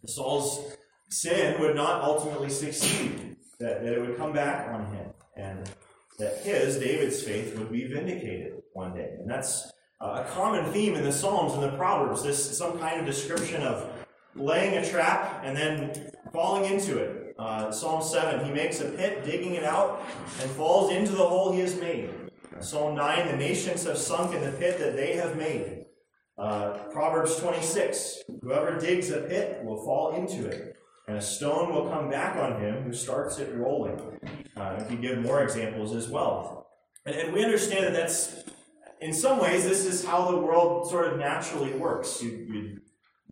Saul's 0.07 0.77
sin 1.09 1.61
would 1.61 1.75
not 1.75 2.03
ultimately 2.03 2.51
succeed, 2.51 3.37
that, 3.59 3.83
that 3.83 3.93
it 3.93 4.01
would 4.01 4.17
come 4.17 4.33
back 4.33 4.69
on 4.69 4.87
him, 4.87 5.11
and 5.37 5.71
that 6.19 6.39
his, 6.39 6.79
David's 6.79 7.23
faith, 7.23 7.57
would 7.59 7.73
be 7.73 7.87
vindicated 7.87 8.55
one 8.73 8.95
day. 8.95 9.17
And 9.19 9.31
that's 9.31 9.73
a 10.01 10.25
common 10.31 10.71
theme 10.73 10.95
in 10.95 11.05
the 11.05 11.13
Psalms 11.13 11.55
and 11.55 11.63
the 11.63 11.77
Proverbs, 11.77 12.23
this 12.23 12.57
some 12.57 12.79
kind 12.79 13.01
of 13.01 13.07
description 13.07 13.63
of 13.63 13.91
laying 14.35 14.77
a 14.77 14.89
trap 14.89 15.43
and 15.45 15.57
then 15.57 16.11
falling 16.33 16.73
into 16.73 16.99
it. 16.99 17.35
Uh, 17.39 17.71
Psalm 17.71 18.03
7, 18.03 18.45
he 18.45 18.53
makes 18.53 18.81
a 18.81 18.91
pit, 18.91 19.25
digging 19.25 19.55
it 19.55 19.65
out, 19.65 20.03
and 20.41 20.51
falls 20.53 20.93
into 20.93 21.13
the 21.13 21.27
hole 21.27 21.53
he 21.53 21.61
has 21.61 21.79
made. 21.81 22.11
Psalm 22.61 22.97
9, 22.97 23.29
the 23.29 23.37
nations 23.37 23.85
have 23.85 23.97
sunk 23.97 24.35
in 24.35 24.41
the 24.41 24.51
pit 24.53 24.79
that 24.79 24.97
they 24.97 25.15
have 25.15 25.37
made. 25.37 25.85
Uh, 26.37 26.71
Proverbs 26.93 27.37
26, 27.37 28.23
whoever 28.43 28.79
digs 28.79 29.11
a 29.11 29.21
pit 29.21 29.65
will 29.65 29.85
fall 29.85 30.15
into 30.17 30.47
it 30.47 30.77
and 31.09 31.17
a 31.17 31.23
stone 31.23 31.75
will 31.75 31.89
come 31.89 32.11
back 32.11 32.37
on 32.37 32.61
him 32.61 32.83
who 32.83 32.93
starts 32.93 33.39
it 33.39 33.55
rolling. 33.57 33.99
Uh, 34.55 34.77
if 34.79 34.91
you 34.91 34.99
give 34.99 35.19
more 35.19 35.43
examples 35.43 35.95
as 35.95 36.09
well. 36.09 36.69
And, 37.07 37.17
and, 37.17 37.33
we 37.33 37.43
understand 37.43 37.87
that 37.87 37.95
that's, 37.95 38.45
in 39.01 39.15
some 39.15 39.41
ways, 39.41 39.65
this 39.65 39.87
is 39.87 40.05
how 40.05 40.31
the 40.31 40.37
world 40.37 40.91
sort 40.91 41.11
of 41.11 41.19
naturally 41.19 41.73
works. 41.73 42.23
You, 42.23 42.31
you 42.31 42.81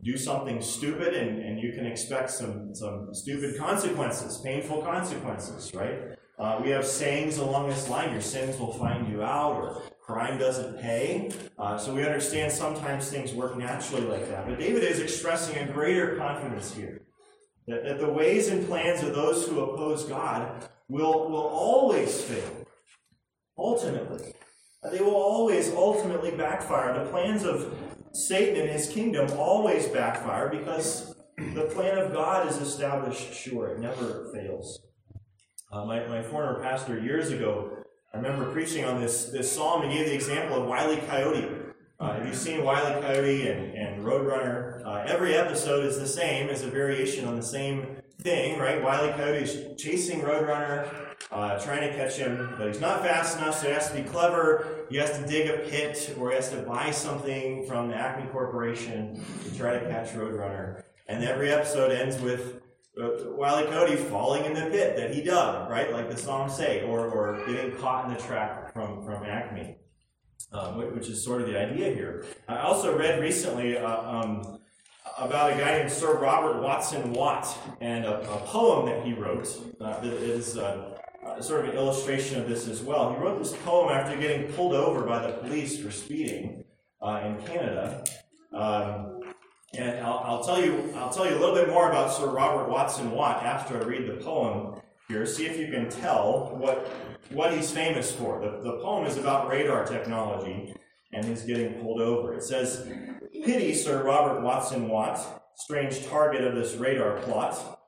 do 0.02 0.16
something 0.16 0.62
stupid 0.62 1.14
and, 1.14 1.38
and 1.38 1.60
you 1.60 1.72
can 1.72 1.84
expect 1.84 2.30
some, 2.30 2.74
some 2.74 3.10
stupid 3.12 3.58
consequences, 3.58 4.38
painful 4.38 4.80
consequences, 4.80 5.74
right? 5.74 6.16
Uh, 6.38 6.60
we 6.62 6.70
have 6.70 6.86
sayings 6.86 7.38
along 7.38 7.68
this 7.68 7.90
line 7.90 8.12
your 8.12 8.22
sins 8.22 8.58
will 8.58 8.72
find 8.72 9.08
you 9.10 9.22
out, 9.22 9.54
or 9.56 9.82
crime 10.02 10.38
doesn't 10.38 10.80
pay. 10.80 11.30
Uh, 11.58 11.76
so 11.76 11.94
we 11.94 12.04
understand 12.04 12.52
sometimes 12.52 13.10
things 13.10 13.32
work 13.32 13.56
naturally 13.58 14.06
like 14.06 14.28
that. 14.30 14.46
But 14.46 14.58
David 14.58 14.82
is 14.82 15.00
expressing 15.00 15.56
a 15.58 15.72
greater 15.72 16.16
confidence 16.16 16.72
here 16.74 17.05
that, 17.66 17.84
that 17.84 17.98
the 17.98 18.08
ways 18.08 18.48
and 18.48 18.66
plans 18.66 19.02
of 19.02 19.14
those 19.14 19.46
who 19.46 19.60
oppose 19.60 20.04
God 20.04 20.68
will, 20.88 21.28
will 21.28 21.48
always 21.48 22.22
fail, 22.22 22.66
ultimately. 23.58 24.32
They 24.92 25.00
will 25.00 25.16
always 25.16 25.72
ultimately 25.72 26.30
backfire. 26.30 27.04
The 27.04 27.10
plans 27.10 27.44
of 27.44 27.74
Satan 28.12 28.60
and 28.60 28.70
his 28.70 28.88
kingdom 28.88 29.30
always 29.36 29.88
backfire 29.88 30.48
because 30.48 31.14
the 31.54 31.68
plan 31.74 31.98
of 31.98 32.12
God 32.12 32.48
is 32.48 32.58
established 32.58 33.34
sure. 33.34 33.74
It 33.74 33.80
never 33.80 34.30
fails. 34.32 34.80
Uh, 35.72 35.84
my, 35.84 36.06
my 36.06 36.22
former 36.22 36.62
pastor 36.62 37.00
years 37.00 37.30
ago, 37.30 37.72
I 38.14 38.18
remember 38.18 38.50
preaching 38.52 38.84
on 38.84 39.00
this, 39.00 39.26
this 39.26 39.50
psalm 39.50 39.82
and 39.82 39.92
gave 39.92 40.06
the 40.06 40.14
example 40.14 40.62
of 40.62 40.68
Wile 40.68 40.92
E. 40.92 40.98
Coyote. 41.08 41.65
Uh, 41.98 42.12
have 42.12 42.26
you 42.26 42.34
seen 42.34 42.62
Wile 42.62 42.98
E. 42.98 43.00
Coyote 43.00 43.48
and, 43.48 43.74
and 43.74 44.04
Roadrunner? 44.04 44.84
Uh, 44.84 45.04
every 45.06 45.34
episode 45.34 45.86
is 45.86 45.98
the 45.98 46.06
same, 46.06 46.50
is 46.50 46.62
a 46.62 46.66
variation 46.66 47.24
on 47.24 47.36
the 47.36 47.42
same 47.42 47.96
thing, 48.20 48.58
right? 48.58 48.82
Wile 48.82 49.08
E. 49.08 49.12
Coyote 49.12 49.42
is 49.42 49.80
chasing 49.80 50.20
Roadrunner, 50.20 51.14
uh, 51.30 51.58
trying 51.58 51.88
to 51.88 51.96
catch 51.96 52.16
him, 52.16 52.54
but 52.58 52.66
he's 52.68 52.82
not 52.82 53.00
fast 53.00 53.38
enough, 53.38 53.58
so 53.58 53.68
he 53.68 53.72
has 53.72 53.88
to 53.88 53.94
be 53.94 54.02
clever. 54.02 54.84
He 54.90 54.96
has 54.98 55.18
to 55.18 55.26
dig 55.26 55.48
a 55.48 55.58
pit, 55.70 56.14
or 56.18 56.28
he 56.30 56.36
has 56.36 56.50
to 56.50 56.58
buy 56.58 56.90
something 56.90 57.66
from 57.66 57.88
the 57.88 57.94
Acme 57.94 58.30
Corporation 58.30 59.24
to 59.44 59.56
try 59.56 59.78
to 59.78 59.80
catch 59.88 60.10
Roadrunner. 60.10 60.82
And 61.08 61.24
every 61.24 61.50
episode 61.50 61.92
ends 61.92 62.20
with 62.20 62.60
uh, 63.00 63.08
Wiley 63.30 63.64
Cody 63.70 63.96
falling 63.96 64.44
in 64.44 64.52
the 64.52 64.66
pit 64.66 64.96
that 64.96 65.14
he 65.14 65.22
dug, 65.22 65.70
right? 65.70 65.90
Like 65.90 66.10
the 66.10 66.16
songs 66.18 66.54
say, 66.54 66.84
or, 66.84 67.06
or 67.08 67.46
getting 67.46 67.74
caught 67.76 68.06
in 68.06 68.12
the 68.12 68.20
trap 68.20 68.74
from, 68.74 69.02
from 69.02 69.24
Acme, 69.24 69.76
um, 70.52 70.94
which 70.94 71.08
is 71.08 71.22
sort 71.22 71.42
of 71.42 71.48
the 71.48 71.58
idea 71.58 71.94
here. 71.94 72.24
I 72.48 72.58
also 72.58 72.96
read 72.96 73.20
recently 73.20 73.76
uh, 73.76 74.02
um, 74.02 74.58
about 75.18 75.52
a 75.52 75.56
guy 75.56 75.78
named 75.78 75.90
Sir 75.90 76.18
Robert 76.18 76.62
Watson 76.62 77.12
Watt 77.12 77.46
and 77.80 78.04
a, 78.04 78.20
a 78.20 78.38
poem 78.46 78.86
that 78.86 79.04
he 79.04 79.12
wrote 79.12 79.48
uh, 79.80 80.00
that 80.00 80.12
is 80.12 80.56
uh, 80.58 80.96
uh, 81.26 81.40
sort 81.40 81.64
of 81.64 81.70
an 81.70 81.76
illustration 81.76 82.40
of 82.40 82.48
this 82.48 82.68
as 82.68 82.82
well. 82.82 83.12
He 83.12 83.18
wrote 83.18 83.38
this 83.38 83.54
poem 83.64 83.92
after 83.92 84.16
getting 84.16 84.52
pulled 84.52 84.74
over 84.74 85.02
by 85.02 85.26
the 85.26 85.32
police 85.34 85.78
for 85.80 85.90
speeding 85.90 86.64
uh, 87.00 87.22
in 87.24 87.46
Canada. 87.46 88.04
Um, 88.52 89.20
and 89.74 89.98
I'll, 90.00 90.22
I'll, 90.24 90.44
tell 90.44 90.64
you, 90.64 90.92
I'll 90.96 91.10
tell 91.10 91.26
you 91.26 91.36
a 91.36 91.40
little 91.40 91.54
bit 91.54 91.68
more 91.68 91.90
about 91.90 92.12
Sir 92.12 92.28
Robert 92.28 92.70
Watson 92.70 93.10
Watt 93.10 93.42
after 93.42 93.82
I 93.82 93.84
read 93.84 94.06
the 94.06 94.22
poem 94.22 94.80
here. 95.08 95.26
See 95.26 95.46
if 95.46 95.58
you 95.58 95.68
can 95.68 95.88
tell 95.88 96.56
what 96.56 96.88
what 97.30 97.52
he's 97.52 97.70
famous 97.70 98.12
for. 98.12 98.40
The, 98.40 98.62
the 98.62 98.78
poem 98.78 99.06
is 99.06 99.16
about 99.16 99.48
radar 99.48 99.84
technology 99.84 100.74
and 101.12 101.24
he's 101.24 101.42
getting 101.42 101.74
pulled 101.80 102.00
over. 102.00 102.34
It 102.34 102.42
says, 102.42 102.88
"Pity 103.44 103.74
Sir 103.74 104.04
Robert 104.04 104.42
Watson 104.42 104.88
Watt, 104.88 105.42
strange 105.56 106.06
target 106.06 106.44
of 106.44 106.54
this 106.54 106.74
radar 106.74 107.18
plot, 107.20 107.80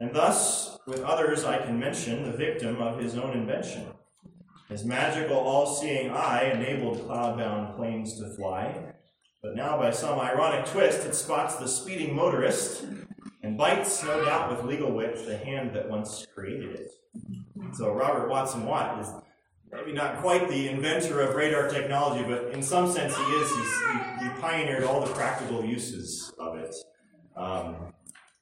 and 0.00 0.14
thus 0.14 0.78
with 0.86 1.02
others 1.02 1.44
I 1.44 1.58
can 1.58 1.78
mention 1.78 2.24
the 2.24 2.36
victim 2.36 2.80
of 2.80 2.98
his 2.98 3.16
own 3.16 3.36
invention." 3.36 3.86
His 4.68 4.84
magical 4.84 5.36
all-seeing 5.36 6.10
eye 6.10 6.50
enabled 6.54 7.04
cloud-bound 7.04 7.76
planes 7.76 8.18
to 8.18 8.34
fly, 8.34 8.94
but 9.44 9.54
now, 9.54 9.76
by 9.76 9.90
some 9.90 10.18
ironic 10.18 10.64
twist, 10.64 11.04
it 11.04 11.14
spots 11.14 11.56
the 11.56 11.68
speeding 11.68 12.16
motorist 12.16 12.86
and 13.44 13.58
bites, 13.58 14.02
no 14.02 14.24
doubt 14.24 14.50
with 14.50 14.64
legal 14.64 14.90
wit, 14.90 15.26
the 15.26 15.36
hand 15.36 15.74
that 15.74 15.88
once 15.88 16.26
created 16.34 16.70
it. 16.80 16.90
So 17.74 17.92
Robert 17.92 18.28
Watson 18.28 18.64
Watt 18.64 19.00
is 19.00 19.08
maybe 19.70 19.92
not 19.92 20.18
quite 20.18 20.48
the 20.48 20.68
inventor 20.68 21.20
of 21.20 21.34
radar 21.34 21.68
technology, 21.68 22.24
but 22.26 22.52
in 22.52 22.62
some 22.62 22.90
sense 22.90 23.14
he 23.14 23.22
is. 23.22 23.50
He 24.22 24.28
pioneered 24.40 24.84
all 24.84 25.04
the 25.04 25.12
practical 25.12 25.62
uses 25.64 26.32
of 26.38 26.56
it. 26.56 26.74
Um, 27.36 27.92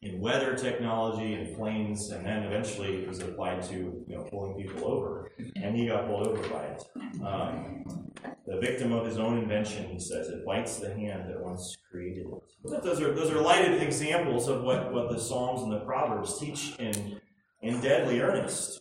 in 0.03 0.21
weather 0.21 0.57
technology 0.57 1.35
and 1.35 1.57
planes, 1.57 2.11
and 2.11 2.27
then 2.27 2.43
eventually 2.43 3.03
it 3.03 3.09
was 3.09 3.21
applied 3.21 3.63
to 3.63 4.05
you 4.07 4.17
know 4.17 4.23
pulling 4.25 4.55
people 4.61 4.85
over, 4.85 5.31
and 5.57 5.77
he 5.77 5.87
got 5.87 6.07
pulled 6.07 6.27
over 6.27 6.49
by 6.49 6.65
it. 6.65 6.85
Um, 7.25 8.12
the 8.47 8.59
victim 8.61 8.93
of 8.93 9.07
his 9.07 9.19
own 9.19 9.39
invention, 9.39 9.89
he 9.89 9.99
says, 9.99 10.29
it 10.29 10.45
bites 10.45 10.79
the 10.79 10.93
hand 10.95 11.29
that 11.29 11.43
once 11.43 11.77
created 11.91 12.27
it. 12.27 12.83
Those 12.83 13.01
are 13.01 13.13
those 13.13 13.31
are 13.31 13.41
lighted 13.41 13.83
examples 13.83 14.49
of 14.49 14.63
what, 14.63 14.93
what 14.93 15.11
the 15.11 15.19
Psalms 15.19 15.63
and 15.63 15.73
the 15.73 15.81
Proverbs 15.81 16.39
teach 16.39 16.75
in 16.79 17.21
in 17.61 17.81
deadly 17.81 18.21
earnest. 18.21 18.81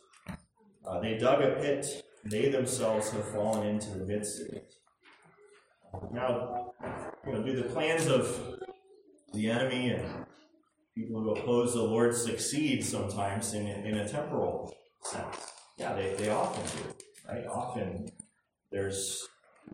Uh, 0.88 1.00
they 1.00 1.18
dug 1.18 1.42
a 1.42 1.56
pit; 1.62 2.04
they 2.26 2.50
themselves 2.50 3.10
have 3.12 3.28
fallen 3.30 3.68
into 3.68 3.90
the 3.98 4.06
midst 4.06 4.42
of 4.42 4.48
it. 4.54 4.74
Now, 6.12 6.74
you 7.26 7.34
know, 7.34 7.44
do 7.44 7.56
the 7.56 7.70
plans 7.70 8.08
of 8.08 8.58
the 9.34 9.50
enemy 9.50 9.90
and 9.90 10.26
people 10.96 11.22
who 11.22 11.32
oppose 11.32 11.74
the 11.74 11.82
Lord 11.82 12.16
succeed 12.16 12.84
sometimes 12.84 13.54
in, 13.54 13.68
in 13.68 13.98
a 13.98 14.08
temporal 14.08 14.74
sense. 15.04 15.52
Yeah, 15.78 15.94
they, 15.94 16.14
they 16.16 16.30
often 16.30 16.64
do, 16.66 16.96
right? 17.28 17.46
Often 17.48 18.10
there's 18.72 19.28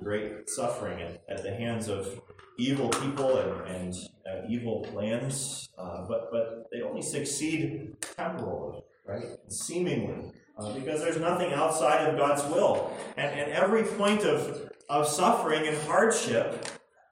great 0.03 0.49
suffering 0.49 1.01
at, 1.01 1.21
at 1.29 1.43
the 1.43 1.51
hands 1.51 1.87
of 1.87 2.21
evil 2.59 2.89
people 2.89 3.37
and, 3.37 3.75
and 3.75 3.95
uh, 4.29 4.41
evil 4.49 4.81
plans, 4.91 5.69
uh, 5.77 6.05
but, 6.07 6.29
but 6.31 6.67
they 6.71 6.81
only 6.81 7.01
succeed 7.01 7.95
temporarily, 8.15 8.81
right? 9.05 9.25
Seemingly, 9.47 10.31
uh, 10.57 10.73
because 10.73 11.01
there's 11.01 11.19
nothing 11.19 11.53
outside 11.53 12.07
of 12.07 12.17
God's 12.17 12.43
will. 12.43 12.91
And, 13.15 13.39
and 13.39 13.51
every 13.51 13.83
point 13.83 14.23
of, 14.23 14.71
of 14.89 15.07
suffering 15.07 15.67
and 15.67 15.77
hardship 15.83 16.67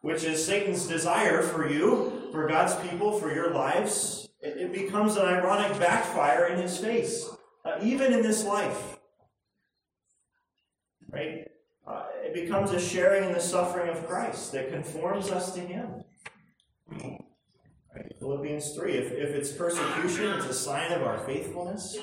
which 0.05 0.23
is 0.23 0.45
Satan's 0.45 0.85
desire 0.85 1.41
for 1.41 1.67
you, 1.67 2.29
for 2.31 2.47
God's 2.47 2.75
people, 2.87 3.19
for 3.19 3.33
your 3.33 3.55
lives, 3.55 4.29
it, 4.39 4.55
it 4.55 4.71
becomes 4.71 5.17
an 5.17 5.25
ironic 5.25 5.79
backfire 5.79 6.45
in 6.45 6.61
his 6.61 6.77
face, 6.77 7.27
uh, 7.65 7.79
even 7.81 8.13
in 8.13 8.21
this 8.21 8.45
life. 8.45 8.99
Right? 11.09 11.47
Becomes 12.35 12.71
a 12.71 12.81
sharing 12.81 13.23
in 13.23 13.31
the 13.31 13.39
suffering 13.39 13.89
of 13.89 14.05
Christ 14.05 14.51
that 14.51 14.69
conforms 14.69 15.31
us 15.31 15.53
to 15.53 15.61
him. 15.61 16.03
Right? 16.91 18.13
Philippians 18.19 18.75
3 18.75 18.91
if, 18.91 19.13
if 19.13 19.29
it's 19.29 19.53
persecution, 19.53 20.33
it's 20.33 20.47
a 20.47 20.53
sign 20.53 20.91
of 20.91 21.01
our 21.03 21.17
faithfulness 21.19 21.97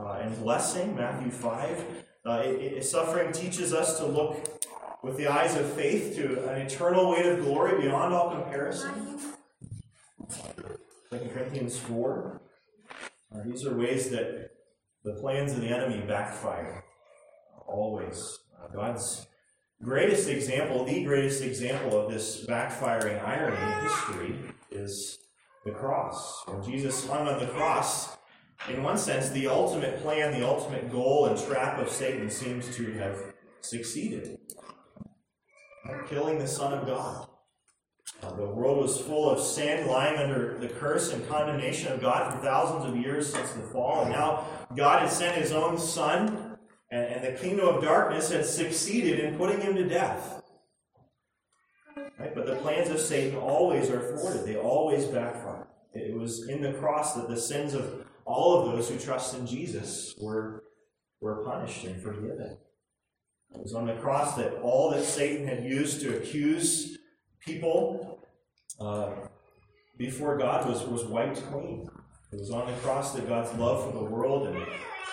uh, 0.00 0.20
and 0.22 0.34
blessing. 0.42 0.96
Matthew 0.96 1.30
5. 1.30 1.84
Uh, 2.24 2.30
it, 2.46 2.48
it, 2.78 2.84
suffering 2.86 3.30
teaches 3.30 3.74
us 3.74 3.98
to 3.98 4.06
look 4.06 4.64
with 5.02 5.18
the 5.18 5.26
eyes 5.26 5.54
of 5.54 5.70
faith 5.74 6.16
to 6.16 6.48
an 6.48 6.62
eternal 6.62 7.10
weight 7.10 7.26
of 7.26 7.44
glory 7.44 7.78
beyond 7.82 8.14
all 8.14 8.30
comparison. 8.30 9.20
2 11.10 11.18
Corinthians 11.34 11.78
4. 11.78 12.40
Uh, 13.34 13.38
these 13.44 13.66
are 13.66 13.76
ways 13.76 14.08
that 14.08 14.52
the 15.04 15.12
plans 15.20 15.52
of 15.52 15.60
the 15.60 15.68
enemy 15.68 16.02
backfire. 16.08 16.84
Always. 17.66 18.38
Uh, 18.62 18.68
God's 18.74 19.26
greatest 19.82 20.28
example, 20.28 20.84
the 20.84 21.04
greatest 21.04 21.42
example 21.42 22.00
of 22.00 22.12
this 22.12 22.46
backfiring 22.46 23.22
irony 23.26 23.56
in 23.56 23.88
history 23.88 24.34
is 24.70 25.18
the 25.64 25.72
cross. 25.72 26.42
When 26.46 26.62
Jesus 26.62 27.06
hung 27.06 27.28
on 27.28 27.38
the 27.38 27.46
cross, 27.46 28.16
in 28.68 28.82
one 28.82 28.96
sense, 28.96 29.28
the 29.30 29.48
ultimate 29.48 30.00
plan, 30.02 30.32
the 30.32 30.46
ultimate 30.46 30.90
goal 30.90 31.26
and 31.26 31.38
trap 31.38 31.78
of 31.78 31.90
Satan 31.90 32.30
seems 32.30 32.74
to 32.76 32.92
have 32.92 33.16
succeeded 33.60 34.38
killing 36.08 36.38
the 36.38 36.48
Son 36.48 36.72
of 36.72 36.86
God. 36.86 37.28
Uh, 38.22 38.32
the 38.34 38.46
world 38.46 38.78
was 38.78 38.98
full 38.98 39.28
of 39.28 39.40
sin, 39.40 39.86
lying 39.86 40.16
under 40.16 40.56
the 40.58 40.68
curse 40.68 41.12
and 41.12 41.26
condemnation 41.28 41.92
of 41.92 42.00
God 42.00 42.32
for 42.32 42.40
thousands 42.40 42.84
of 42.84 42.96
years 42.96 43.32
since 43.32 43.52
the 43.52 43.62
fall. 43.62 44.02
And 44.02 44.12
now 44.12 44.46
God 44.74 45.02
had 45.02 45.10
sent 45.10 45.36
his 45.36 45.52
own 45.52 45.78
Son, 45.78 46.45
and, 46.90 47.04
and 47.04 47.24
the 47.24 47.38
kingdom 47.38 47.68
of 47.68 47.82
darkness 47.82 48.30
had 48.30 48.44
succeeded 48.44 49.20
in 49.20 49.36
putting 49.36 49.60
him 49.60 49.74
to 49.74 49.88
death. 49.88 50.42
Right? 52.18 52.34
But 52.34 52.46
the 52.46 52.56
plans 52.56 52.90
of 52.90 53.00
Satan 53.00 53.38
always 53.38 53.90
are 53.90 54.00
thwarted, 54.00 54.44
they 54.44 54.56
always 54.56 55.04
backfire. 55.04 55.66
It 55.92 56.14
was 56.14 56.48
in 56.48 56.60
the 56.60 56.72
cross 56.74 57.14
that 57.14 57.28
the 57.28 57.38
sins 57.38 57.74
of 57.74 58.04
all 58.24 58.60
of 58.60 58.72
those 58.72 58.88
who 58.88 58.98
trust 58.98 59.34
in 59.34 59.46
Jesus 59.46 60.14
were, 60.20 60.64
were 61.20 61.44
punished 61.44 61.84
and 61.84 62.00
forgiven. 62.02 62.58
It 63.54 63.62
was 63.62 63.74
on 63.74 63.86
the 63.86 63.94
cross 63.94 64.36
that 64.36 64.54
all 64.60 64.90
that 64.90 65.04
Satan 65.04 65.46
had 65.46 65.64
used 65.64 66.00
to 66.02 66.16
accuse 66.16 66.98
people 67.40 68.18
uh, 68.80 69.12
before 69.96 70.36
God 70.36 70.68
was, 70.68 70.82
was 70.84 71.04
wiped 71.04 71.42
clean. 71.50 71.88
It 72.32 72.40
was 72.40 72.50
on 72.50 72.66
the 72.66 72.72
cross 72.78 73.12
that 73.14 73.28
God's 73.28 73.56
love 73.58 73.84
for 73.84 73.96
the 73.96 74.04
world 74.04 74.48
and 74.48 74.66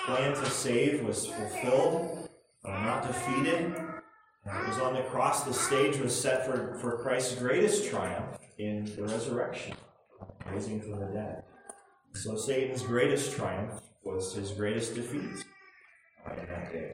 plan 0.05 0.33
to 0.33 0.45
save 0.49 1.03
was 1.03 1.27
fulfilled, 1.27 2.29
not 2.65 3.05
defeated. 3.07 3.75
It 4.45 4.67
was 4.67 4.79
on 4.79 4.95
the 4.95 5.03
cross 5.03 5.43
the 5.43 5.53
stage 5.53 5.97
was 5.97 6.19
set 6.19 6.45
for, 6.45 6.77
for 6.81 7.01
Christ's 7.03 7.35
greatest 7.35 7.89
triumph 7.89 8.37
in 8.57 8.85
the 8.95 9.03
resurrection, 9.03 9.75
raising 10.51 10.81
from 10.81 10.99
the 10.99 11.05
dead. 11.13 11.43
So 12.15 12.35
Satan's 12.35 12.81
greatest 12.81 13.35
triumph 13.35 13.79
was 14.03 14.33
his 14.33 14.51
greatest 14.51 14.95
defeat 14.95 15.21
in 15.21 16.47
that 16.47 16.71
day. 16.71 16.93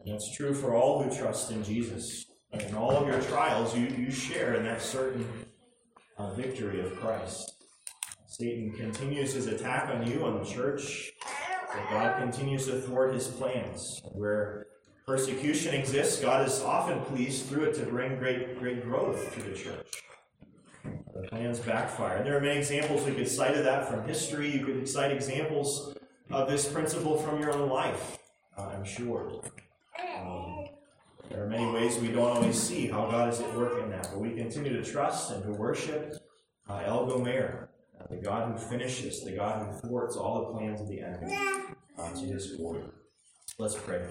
And 0.00 0.12
that's 0.12 0.36
true 0.36 0.54
for 0.54 0.74
all 0.74 1.02
who 1.02 1.16
trust 1.16 1.50
in 1.50 1.64
Jesus. 1.64 2.26
In 2.52 2.74
all 2.74 2.90
of 2.90 3.08
your 3.08 3.20
trials, 3.22 3.76
you, 3.76 3.86
you 3.86 4.10
share 4.10 4.54
in 4.54 4.64
that 4.64 4.82
certain 4.82 5.26
uh, 6.18 6.34
victory 6.34 6.80
of 6.80 6.94
Christ. 6.96 7.53
Satan 8.36 8.72
continues 8.72 9.32
his 9.32 9.46
attack 9.46 9.88
on 9.94 10.04
you, 10.10 10.24
on 10.24 10.42
the 10.42 10.44
church, 10.44 11.12
but 11.68 11.88
God 11.88 12.18
continues 12.18 12.66
to 12.66 12.80
thwart 12.80 13.14
his 13.14 13.28
plans. 13.28 14.02
Where 14.10 14.66
persecution 15.06 15.72
exists, 15.72 16.20
God 16.20 16.44
is 16.44 16.60
often 16.60 17.00
pleased 17.02 17.46
through 17.46 17.66
it 17.66 17.74
to 17.76 17.86
bring 17.86 18.18
great, 18.18 18.58
great 18.58 18.82
growth 18.82 19.32
to 19.34 19.40
the 19.40 19.56
church. 19.56 20.02
The 20.82 21.28
plans 21.28 21.60
backfire. 21.60 22.16
And 22.16 22.26
there 22.26 22.36
are 22.36 22.40
many 22.40 22.58
examples 22.58 23.04
we 23.04 23.14
could 23.14 23.28
cite 23.28 23.56
of 23.56 23.62
that 23.62 23.88
from 23.88 24.04
history. 24.04 24.50
You 24.50 24.66
could 24.66 24.88
cite 24.88 25.12
examples 25.12 25.96
of 26.28 26.50
this 26.50 26.66
principle 26.66 27.16
from 27.18 27.40
your 27.40 27.52
own 27.52 27.68
life, 27.68 28.18
uh, 28.58 28.62
I'm 28.62 28.84
sure. 28.84 29.42
Um, 30.20 30.64
there 31.30 31.44
are 31.44 31.48
many 31.48 31.70
ways 31.70 31.98
we 31.98 32.08
don't 32.08 32.36
always 32.36 32.60
see 32.60 32.88
how 32.88 33.08
God 33.08 33.32
is 33.32 33.38
at 33.38 33.56
work 33.56 33.80
in 33.80 33.90
that, 33.90 34.08
but 34.10 34.18
we 34.18 34.32
continue 34.32 34.72
to 34.72 34.84
trust 34.84 35.30
and 35.30 35.44
to 35.44 35.52
worship 35.52 36.16
uh, 36.68 36.82
El 36.84 37.06
Gomer, 37.06 37.70
uh, 38.04 38.14
the 38.14 38.20
God 38.20 38.52
who 38.52 38.58
finishes, 38.58 39.24
the 39.24 39.32
God 39.32 39.66
who 39.66 39.88
thwarts 39.88 40.16
all 40.16 40.40
the 40.40 40.58
plans 40.58 40.80
of 40.80 40.88
the 40.88 41.00
enemy 41.00 41.36
uh, 41.98 42.10
to 42.10 42.26
his 42.26 42.52
glory. 42.52 42.82
Let's 43.58 43.74
pray. 43.74 44.02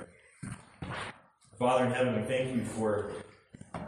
Father 1.59 1.85
in 1.85 1.91
heaven, 1.91 2.21
we 2.21 2.27
thank 2.27 2.55
you 2.55 2.63
for 2.63 3.11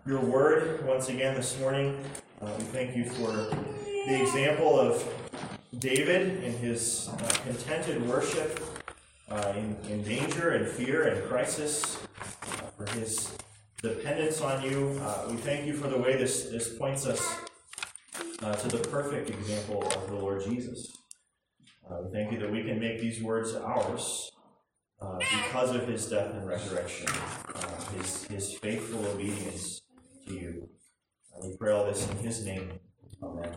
your 0.05 0.19
word 0.19 0.85
once 0.85 1.09
again 1.09 1.35
this 1.35 1.59
morning. 1.59 2.03
Uh, 2.41 2.49
we 2.57 2.63
thank 2.65 2.95
you 2.95 3.05
for 3.05 3.31
the 3.31 4.21
example 4.21 4.79
of 4.79 5.03
David 5.79 6.43
in 6.43 6.53
his 6.57 7.09
uh, 7.09 7.27
contented 7.43 8.07
worship 8.07 8.59
uh, 9.29 9.53
in, 9.55 9.75
in 9.89 10.03
danger 10.03 10.51
and 10.51 10.67
fear 10.67 11.07
and 11.07 11.23
crisis, 11.27 11.97
uh, 12.21 12.67
for 12.77 12.89
his 12.97 13.31
dependence 13.81 14.41
on 14.41 14.63
you. 14.63 14.99
Uh, 15.01 15.27
we 15.29 15.37
thank 15.37 15.65
you 15.65 15.73
for 15.73 15.87
the 15.87 15.97
way 15.97 16.15
this, 16.17 16.49
this 16.49 16.77
points 16.77 17.05
us 17.05 17.37
uh, 18.43 18.53
to 18.53 18.67
the 18.67 18.87
perfect 18.89 19.29
example 19.29 19.83
of 19.83 20.07
the 20.07 20.15
Lord 20.15 20.43
Jesus. 20.43 20.97
Uh, 21.89 21.97
we 22.03 22.11
thank 22.11 22.31
you 22.31 22.39
that 22.39 22.51
we 22.51 22.63
can 22.63 22.79
make 22.79 22.99
these 22.99 23.21
words 23.21 23.53
ours 23.53 24.31
uh, 25.01 25.17
because 25.17 25.75
of 25.75 25.87
his 25.87 26.07
death 26.07 26.33
and 26.33 26.47
resurrection, 26.47 27.07
uh, 27.53 27.67
his, 27.97 28.23
his 28.25 28.57
faithful 28.59 29.05
obedience 29.07 29.81
to 30.27 30.33
you. 30.33 30.69
Uh, 31.35 31.47
we 31.47 31.55
pray 31.57 31.71
all 31.71 31.85
this 31.85 32.09
in 32.09 32.17
his 32.17 32.45
name. 32.45 32.79
Amen. 33.21 33.55